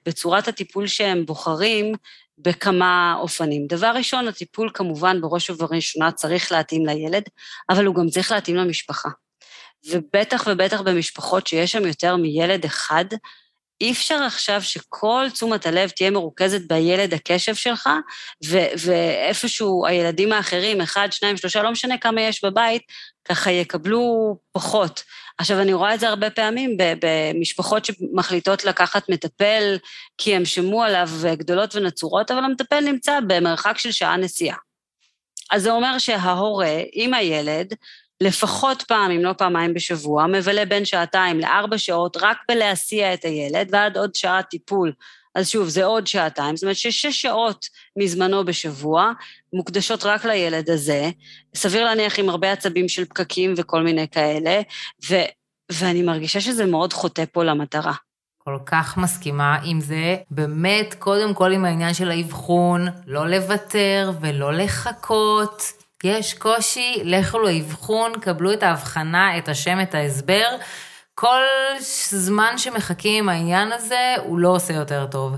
בצורת 0.05 0.47
הטיפול 0.47 0.87
שהם 0.87 1.25
בוחרים 1.25 1.93
בכמה 2.37 3.15
אופנים. 3.19 3.67
דבר 3.67 3.91
ראשון, 3.95 4.27
הטיפול 4.27 4.71
כמובן 4.73 5.21
בראש 5.21 5.49
ובראשונה 5.49 6.11
צריך 6.11 6.51
להתאים 6.51 6.85
לילד, 6.85 7.23
אבל 7.69 7.85
הוא 7.85 7.95
גם 7.95 8.09
צריך 8.09 8.31
להתאים 8.31 8.55
למשפחה. 8.55 9.09
ובטח 9.89 10.43
ובטח 10.47 10.81
במשפחות 10.81 11.47
שיש 11.47 11.71
שם 11.71 11.85
יותר 11.85 12.15
מילד 12.15 12.65
אחד, 12.65 13.05
אי 13.81 13.91
אפשר 13.91 14.15
עכשיו 14.15 14.61
שכל 14.61 15.25
תשומת 15.33 15.65
הלב 15.65 15.89
תהיה 15.89 16.11
מרוכזת 16.11 16.61
בילד 16.67 17.13
הקשב 17.13 17.55
שלך, 17.55 17.89
ו- 18.45 18.73
ואיפשהו 18.77 19.85
הילדים 19.85 20.31
האחרים, 20.31 20.81
אחד, 20.81 21.07
שניים, 21.11 21.37
שלושה, 21.37 21.63
לא 21.63 21.71
משנה 21.71 21.97
כמה 21.97 22.21
יש 22.21 22.43
בבית, 22.43 22.81
ככה 23.25 23.51
יקבלו 23.51 24.37
פחות. 24.51 25.03
עכשיו, 25.37 25.61
אני 25.61 25.73
רואה 25.73 25.93
את 25.93 25.99
זה 25.99 26.09
הרבה 26.09 26.29
פעמים 26.29 26.77
במשפחות 26.77 27.85
שמחליטות 27.85 28.65
לקחת 28.65 29.09
מטפל 29.09 29.77
כי 30.17 30.35
הם 30.35 30.45
שמעו 30.45 30.83
עליו 30.83 31.09
גדולות 31.37 31.75
ונצורות, 31.75 32.31
אבל 32.31 32.43
המטפל 32.43 32.79
נמצא 32.79 33.19
במרחק 33.27 33.77
של 33.77 33.91
שעה 33.91 34.17
נסיעה. 34.17 34.57
אז 35.51 35.63
זה 35.63 35.71
אומר 35.71 35.97
שההורה 35.97 36.77
עם 36.93 37.13
הילד 37.13 37.73
לפחות 38.21 38.81
פעם, 38.81 39.11
אם 39.11 39.23
לא 39.23 39.33
פעמיים 39.33 39.73
בשבוע, 39.73 40.27
מבלה 40.27 40.65
בין 40.65 40.85
שעתיים 40.85 41.39
לארבע 41.39 41.77
שעות 41.77 42.17
רק 42.17 42.37
בלהסיע 42.49 43.13
את 43.13 43.25
הילד, 43.25 43.67
ועד 43.71 43.97
עוד 43.97 44.15
שעה 44.15 44.43
טיפול. 44.43 44.91
אז 45.35 45.49
שוב, 45.49 45.67
זה 45.67 45.85
עוד 45.85 46.07
שעתיים, 46.07 46.55
זאת 46.55 46.63
אומרת 46.63 46.75
ששש 46.75 47.21
שעות 47.21 47.65
מזמנו 47.97 48.45
בשבוע 48.45 49.11
מוקדשות 49.53 50.05
רק 50.05 50.25
לילד 50.25 50.69
הזה, 50.69 51.09
סביר 51.55 51.85
להניח 51.85 52.19
עם 52.19 52.29
הרבה 52.29 52.51
עצבים 52.51 52.89
של 52.89 53.05
פקקים 53.05 53.53
וכל 53.57 53.83
מיני 53.83 54.07
כאלה, 54.07 54.61
ו, 55.09 55.15
ואני 55.71 56.01
מרגישה 56.01 56.41
שזה 56.41 56.65
מאוד 56.65 56.93
חוטא 56.93 57.23
פה 57.31 57.43
למטרה. 57.43 57.93
כל 58.37 58.57
כך 58.65 58.97
מסכימה 58.97 59.57
עם 59.63 59.81
זה. 59.81 60.15
באמת, 60.31 60.93
קודם 60.99 61.33
כל 61.33 61.51
עם 61.51 61.65
העניין 61.65 61.93
של 61.93 62.11
האבחון, 62.11 62.87
לא 63.07 63.27
לוותר 63.27 64.11
ולא 64.21 64.53
לחכות. 64.53 65.63
יש 66.03 66.33
קושי, 66.33 67.01
לכו 67.03 67.39
לאבחון, 67.39 68.11
קבלו 68.21 68.53
את 68.53 68.63
ההבחנה, 68.63 69.37
את 69.37 69.49
השם, 69.49 69.77
את 69.81 69.95
ההסבר. 69.95 70.47
כל 71.15 71.41
זמן 72.09 72.57
שמחכים 72.57 73.23
עם 73.23 73.29
העניין 73.29 73.71
הזה, 73.71 74.15
הוא 74.23 74.39
לא 74.39 74.49
עושה 74.49 74.73
יותר 74.73 75.05
טוב. 75.05 75.35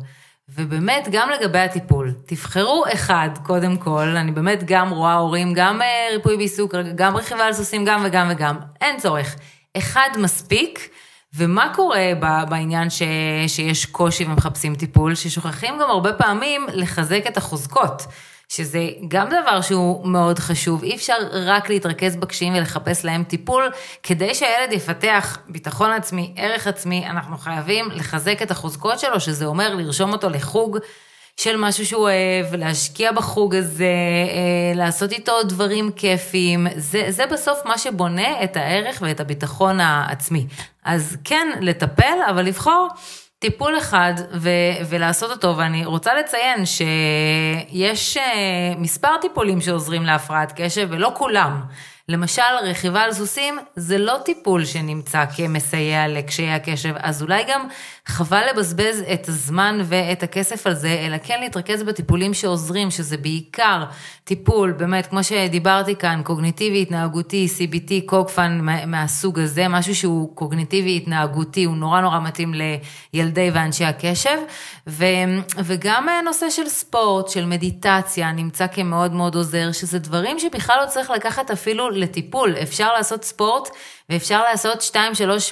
ובאמת, 0.49 1.07
גם 1.11 1.29
לגבי 1.29 1.59
הטיפול, 1.59 2.13
תבחרו 2.25 2.83
אחד, 2.93 3.29
קודם 3.43 3.77
כל, 3.77 4.07
אני 4.15 4.31
באמת 4.31 4.63
גם 4.65 4.89
רואה 4.89 5.13
הורים, 5.13 5.53
גם 5.53 5.81
אה, 5.81 6.07
ריפוי 6.11 6.37
בעיסוק, 6.37 6.75
גם 6.95 7.17
רכיבה 7.17 7.45
על 7.45 7.53
סוסים, 7.53 7.85
גם 7.85 8.01
וגם 8.05 8.27
וגם, 8.31 8.55
אין 8.81 8.99
צורך. 8.99 9.35
אחד 9.77 10.09
מספיק, 10.17 10.89
ומה 11.35 11.73
קורה 11.75 12.11
בעניין 12.49 12.89
ש, 12.89 13.01
שיש 13.47 13.85
קושי 13.85 14.25
ומחפשים 14.25 14.75
טיפול? 14.75 15.15
ששוכחים 15.15 15.73
גם 15.81 15.89
הרבה 15.89 16.13
פעמים 16.13 16.67
לחזק 16.73 17.23
את 17.27 17.37
החוזקות. 17.37 18.03
שזה 18.49 18.89
גם 19.07 19.27
דבר 19.27 19.61
שהוא 19.61 20.07
מאוד 20.07 20.39
חשוב. 20.39 20.83
אי 20.83 20.95
אפשר 20.95 21.15
רק 21.31 21.69
להתרכז 21.69 22.15
בקשיים 22.15 22.53
ולחפש 22.55 23.05
להם 23.05 23.23
טיפול. 23.23 23.71
כדי 24.03 24.35
שהילד 24.35 24.71
יפתח 24.71 25.37
ביטחון 25.49 25.91
עצמי, 25.91 26.33
ערך 26.37 26.67
עצמי, 26.67 27.07
אנחנו 27.09 27.37
חייבים 27.37 27.89
לחזק 27.91 28.41
את 28.41 28.51
החוזקות 28.51 28.99
שלו, 28.99 29.19
שזה 29.19 29.45
אומר 29.45 29.75
לרשום 29.75 30.13
אותו 30.13 30.29
לחוג. 30.29 30.77
של 31.39 31.57
משהו 31.57 31.85
שהוא 31.85 32.01
אוהב, 32.01 32.55
להשקיע 32.55 33.11
בחוג 33.11 33.55
הזה, 33.55 33.85
אה, 33.85 34.75
לעשות 34.75 35.11
איתו 35.11 35.43
דברים 35.43 35.91
כיפיים, 35.91 36.67
זה, 36.75 37.05
זה 37.09 37.25
בסוף 37.25 37.59
מה 37.65 37.77
שבונה 37.77 38.43
את 38.43 38.57
הערך 38.57 38.97
ואת 39.01 39.19
הביטחון 39.19 39.79
העצמי. 39.79 40.47
אז 40.85 41.17
כן, 41.23 41.47
לטפל, 41.61 42.17
אבל 42.29 42.45
לבחור 42.45 42.87
טיפול 43.39 43.77
אחד 43.77 44.13
ו- 44.33 44.49
ולעשות 44.89 45.31
אותו, 45.31 45.57
ואני 45.57 45.85
רוצה 45.85 46.13
לציין 46.13 46.65
שיש 46.65 48.17
אה, 48.17 48.23
מספר 48.77 49.17
טיפולים 49.21 49.61
שעוזרים 49.61 50.03
להפרעת 50.03 50.53
קשב, 50.55 50.87
ולא 50.91 51.11
כולם. 51.15 51.61
למשל, 52.11 52.41
רכיבה 52.63 53.01
על 53.01 53.13
סוסים 53.13 53.57
זה 53.75 53.97
לא 53.97 54.17
טיפול 54.25 54.65
שנמצא 54.65 55.25
כמסייע 55.35 56.07
לקשיי 56.07 56.51
הקשב, 56.51 56.93
אז 56.99 57.21
אולי 57.21 57.43
גם 57.47 57.67
חבל 58.05 58.43
לבזבז 58.51 59.03
את 59.13 59.29
הזמן 59.29 59.79
ואת 59.83 60.23
הכסף 60.23 60.67
על 60.67 60.73
זה, 60.73 60.89
אלא 61.05 61.17
כן 61.23 61.39
להתרכז 61.41 61.83
בטיפולים 61.83 62.33
שעוזרים, 62.33 62.91
שזה 62.91 63.17
בעיקר 63.17 63.83
טיפול, 64.23 64.71
באמת, 64.71 65.07
כמו 65.07 65.23
שדיברתי 65.23 65.95
כאן, 65.95 66.21
קוגניטיבי, 66.23 66.81
התנהגותי, 66.81 67.47
CBT, 67.57 67.91
קוקפן 68.05 68.59
מהסוג 68.87 69.39
הזה, 69.39 69.67
משהו 69.67 69.95
שהוא 69.95 70.35
קוגניטיבי, 70.35 70.97
התנהגותי, 70.97 71.63
הוא 71.63 71.75
נורא 71.75 72.01
נורא 72.01 72.19
מתאים 72.19 72.53
לילדי 73.13 73.49
ואנשי 73.53 73.85
הקשב, 73.85 74.37
ו, 74.87 75.05
וגם 75.57 76.07
נושא 76.25 76.49
של 76.49 76.67
ספורט, 76.69 77.27
של 77.29 77.45
מדיטציה, 77.45 78.31
נמצא 78.31 78.67
כמאוד 78.67 79.13
מאוד 79.13 79.35
עוזר, 79.35 79.71
שזה 79.71 79.99
דברים 79.99 80.39
שבכלל 80.39 80.79
לא 80.81 80.87
צריך 80.87 81.09
לקחת 81.09 81.51
אפילו 81.51 81.96
לטיפול, 81.97 82.55
אפשר 82.63 82.93
לעשות 82.93 83.23
ספורט 83.23 83.69
ואפשר 84.09 84.43
לעשות 84.51 84.91
2-3 84.93 84.97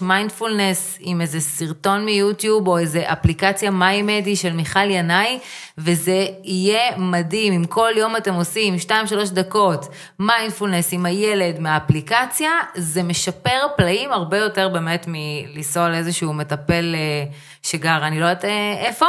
מיינדפולנס 0.02 0.98
עם 1.00 1.22
איזה 1.22 1.40
סרטון 1.40 2.06
מיוטיוב 2.06 2.68
או 2.68 2.78
איזה 2.78 3.04
אפליקציה 3.12 3.72
מיינדי 3.72 4.36
של 4.36 4.54
מיכל 4.54 4.90
ינאי, 4.92 5.40
וזה 5.78 6.26
יהיה 6.44 6.98
מדהים. 6.98 7.54
אם 7.54 7.66
כל 7.66 7.92
יום 7.96 8.16
אתם 8.16 8.34
עושים 8.34 8.76
2-3 8.88 8.92
דקות 9.34 9.88
מיינדפולנס 10.20 10.94
עם 10.94 11.06
הילד 11.06 11.60
מהאפליקציה, 11.60 12.52
זה 12.76 13.04
משפר 13.04 13.68
פלאים 13.78 14.12
הרבה 14.12 14.38
יותר 14.38 14.70
באמת 14.70 15.06
מלנסוע 15.08 15.90
לאיזשהו 15.90 16.34
מטפל 16.34 16.96
אה, 16.96 17.24
שגר, 17.66 18.08
אני 18.08 18.20
לא 18.20 18.26
יודעת 18.26 18.46
אה, 18.46 18.76
איפה. 18.80 19.06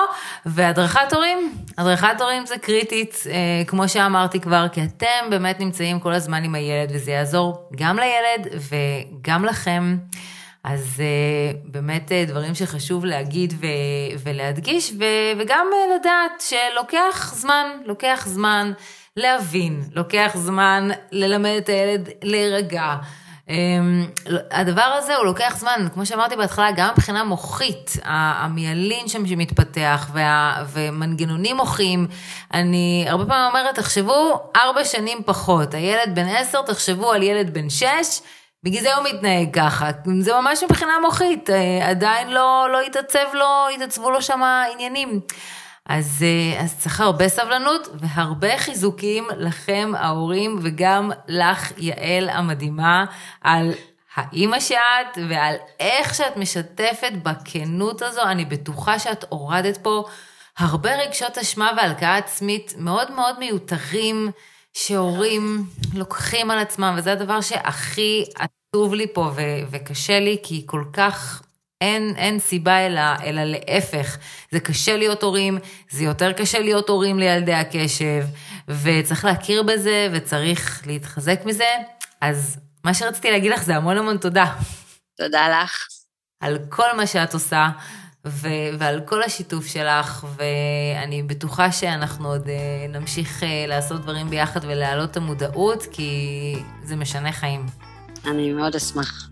והדרכת 0.47 1.13
הורים, 1.13 1.53
הדרכת 1.79 2.21
הורים 2.21 2.47
זה 2.47 2.59
קריטית, 2.59 3.23
אה, 3.31 3.65
כמו 3.67 3.89
שאמרתי 3.89 4.41
כבר, 4.41 4.67
כי 4.73 4.83
אתם 4.85 5.31
באמת 5.31 5.61
נמצאים 5.61 6.01
כל 6.01 6.13
הזמן 6.13 6.45
עם 6.45 6.55
הילד, 6.55 6.91
וזה 6.95 7.11
יעזור 7.11 7.69
גם 7.77 7.99
לילד 7.99 8.47
וגם... 8.71 9.37
גם 9.37 9.45
לכם. 9.45 9.97
אז 10.65 10.97
uh, 10.97 11.57
באמת 11.65 12.13
דברים 12.27 12.55
שחשוב 12.55 13.05
להגיד 13.05 13.55
ו- 13.61 14.19
ולהדגיש, 14.25 14.93
ו- 14.99 15.39
וגם 15.39 15.67
לדעת 15.97 16.43
שלוקח 16.49 17.35
זמן, 17.35 17.67
לוקח 17.85 18.25
זמן 18.29 18.73
להבין, 19.17 19.83
לוקח 19.95 20.33
זמן 20.35 20.89
ללמד 21.13 21.55
את 21.59 21.69
הילד 21.69 22.09
להירגע. 22.23 22.95
Um, 23.49 23.53
הדבר 24.51 24.83
הזה 24.83 25.17
הוא 25.17 25.25
לוקח 25.25 25.57
זמן, 25.59 25.89
כמו 25.95 26.07
שאמרתי 26.07 26.37
בהתחלה, 26.37 26.71
גם 26.77 26.91
מבחינה 26.93 27.25
מוחית, 27.25 27.97
המיילין 28.05 29.09
שם 29.09 29.27
שמתפתח 29.27 30.11
וה, 30.13 30.65
ומנגנונים 30.73 31.57
מוחיים, 31.57 32.07
אני 32.55 33.05
הרבה 33.09 33.27
פעמים 33.27 33.49
אומרת, 33.49 33.75
תחשבו 33.75 34.41
ארבע 34.57 34.85
שנים 34.85 35.23
פחות, 35.27 35.75
הילד 35.75 36.15
בן 36.15 36.29
עשר, 36.29 36.63
תחשבו 36.63 37.13
על 37.13 37.23
ילד 37.23 37.55
בן 37.55 37.71
שש, 37.71 38.21
בגלל 38.65 38.83
זה 38.83 38.95
הוא 38.97 39.05
מתנהג 39.05 39.49
ככה, 39.53 39.91
זה 40.21 40.33
ממש 40.35 40.63
מבחינה 40.63 40.93
מוחית, 41.03 41.51
אה, 41.51 41.89
עדיין 41.91 42.31
לא, 42.31 42.69
לא 42.73 42.81
התעצב 42.81 43.27
לו, 43.35 43.69
התעצבו 43.75 44.11
לו 44.11 44.23
שם 44.23 44.43
עניינים. 44.73 45.21
אז, 45.89 46.22
אה, 46.22 46.62
אז 46.62 46.78
צריך 46.78 47.01
הרבה 47.01 47.28
סבלנות 47.28 47.89
והרבה 47.95 48.59
חיזוקים 48.59 49.24
לכם 49.37 49.93
ההורים 49.97 50.59
וגם 50.62 51.11
לך 51.28 51.72
יעל 51.78 52.28
המדהימה 52.28 53.05
על 53.41 53.72
האימא 54.14 54.61
שאת 54.61 55.18
ועל 55.28 55.55
איך 55.80 56.14
שאת 56.14 56.37
משתפת 56.37 57.12
בכנות 57.22 58.03
הזו, 58.03 58.22
אני 58.22 58.45
בטוחה 58.45 58.99
שאת 58.99 59.24
הורדת 59.28 59.76
פה 59.76 60.05
הרבה 60.59 60.91
רגשות 60.95 61.39
אשמה 61.39 61.70
והלקאה 61.76 62.16
עצמית 62.16 62.74
מאוד 62.78 63.12
מאוד 63.12 63.39
מיותרים. 63.39 64.30
שהורים 64.76 65.64
לוקחים 65.95 66.51
על 66.51 66.59
עצמם, 66.59 66.95
וזה 66.99 67.12
הדבר 67.12 67.41
שהכי 67.41 68.24
עצוב 68.34 68.95
לי 68.95 69.07
פה 69.12 69.30
ו- 69.34 69.41
וקשה 69.70 70.20
לי, 70.20 70.39
כי 70.43 70.62
כל 70.66 70.84
כך 70.93 71.43
אין, 71.81 72.14
אין 72.16 72.39
סיבה 72.39 72.87
אלא, 72.87 73.01
אלא 73.24 73.43
להפך. 73.45 74.16
זה 74.51 74.61
קשה 74.61 74.97
להיות 74.97 75.22
הורים, 75.22 75.59
זה 75.91 76.05
יותר 76.05 76.33
קשה 76.33 76.59
להיות 76.59 76.89
הורים 76.89 77.18
לילדי 77.18 77.55
הקשב, 77.55 78.24
וצריך 78.68 79.24
להכיר 79.24 79.62
בזה 79.62 80.09
וצריך 80.12 80.83
להתחזק 80.87 81.41
מזה. 81.45 81.64
אז 82.20 82.59
מה 82.85 82.95
שרציתי 82.95 83.31
להגיד 83.31 83.53
לך 83.53 83.62
זה 83.62 83.77
המון 83.77 83.99
המון 83.99 84.16
תודה. 84.16 84.55
תודה 85.16 85.49
לך. 85.49 85.87
על 86.41 86.59
כל 86.68 86.97
מה 86.97 87.07
שאת 87.07 87.35
עושה. 87.35 87.68
ו- 88.27 88.79
ועל 88.79 89.01
כל 89.05 89.22
השיתוף 89.22 89.66
שלך, 89.66 90.27
ואני 90.37 91.22
בטוחה 91.22 91.72
שאנחנו 91.72 92.29
עוד 92.29 92.49
אה, 92.49 92.87
נמשיך 92.89 93.43
אה, 93.43 93.64
לעשות 93.68 94.03
דברים 94.03 94.31
ביחד 94.31 94.61
ולהעלות 94.64 95.11
את 95.11 95.16
המודעות, 95.16 95.87
כי 95.93 96.55
זה 96.85 96.97
משנה 96.97 97.33
חיים. 97.33 97.66
אני 98.27 98.53
מאוד 98.53 98.77
אשמח. 98.77 99.29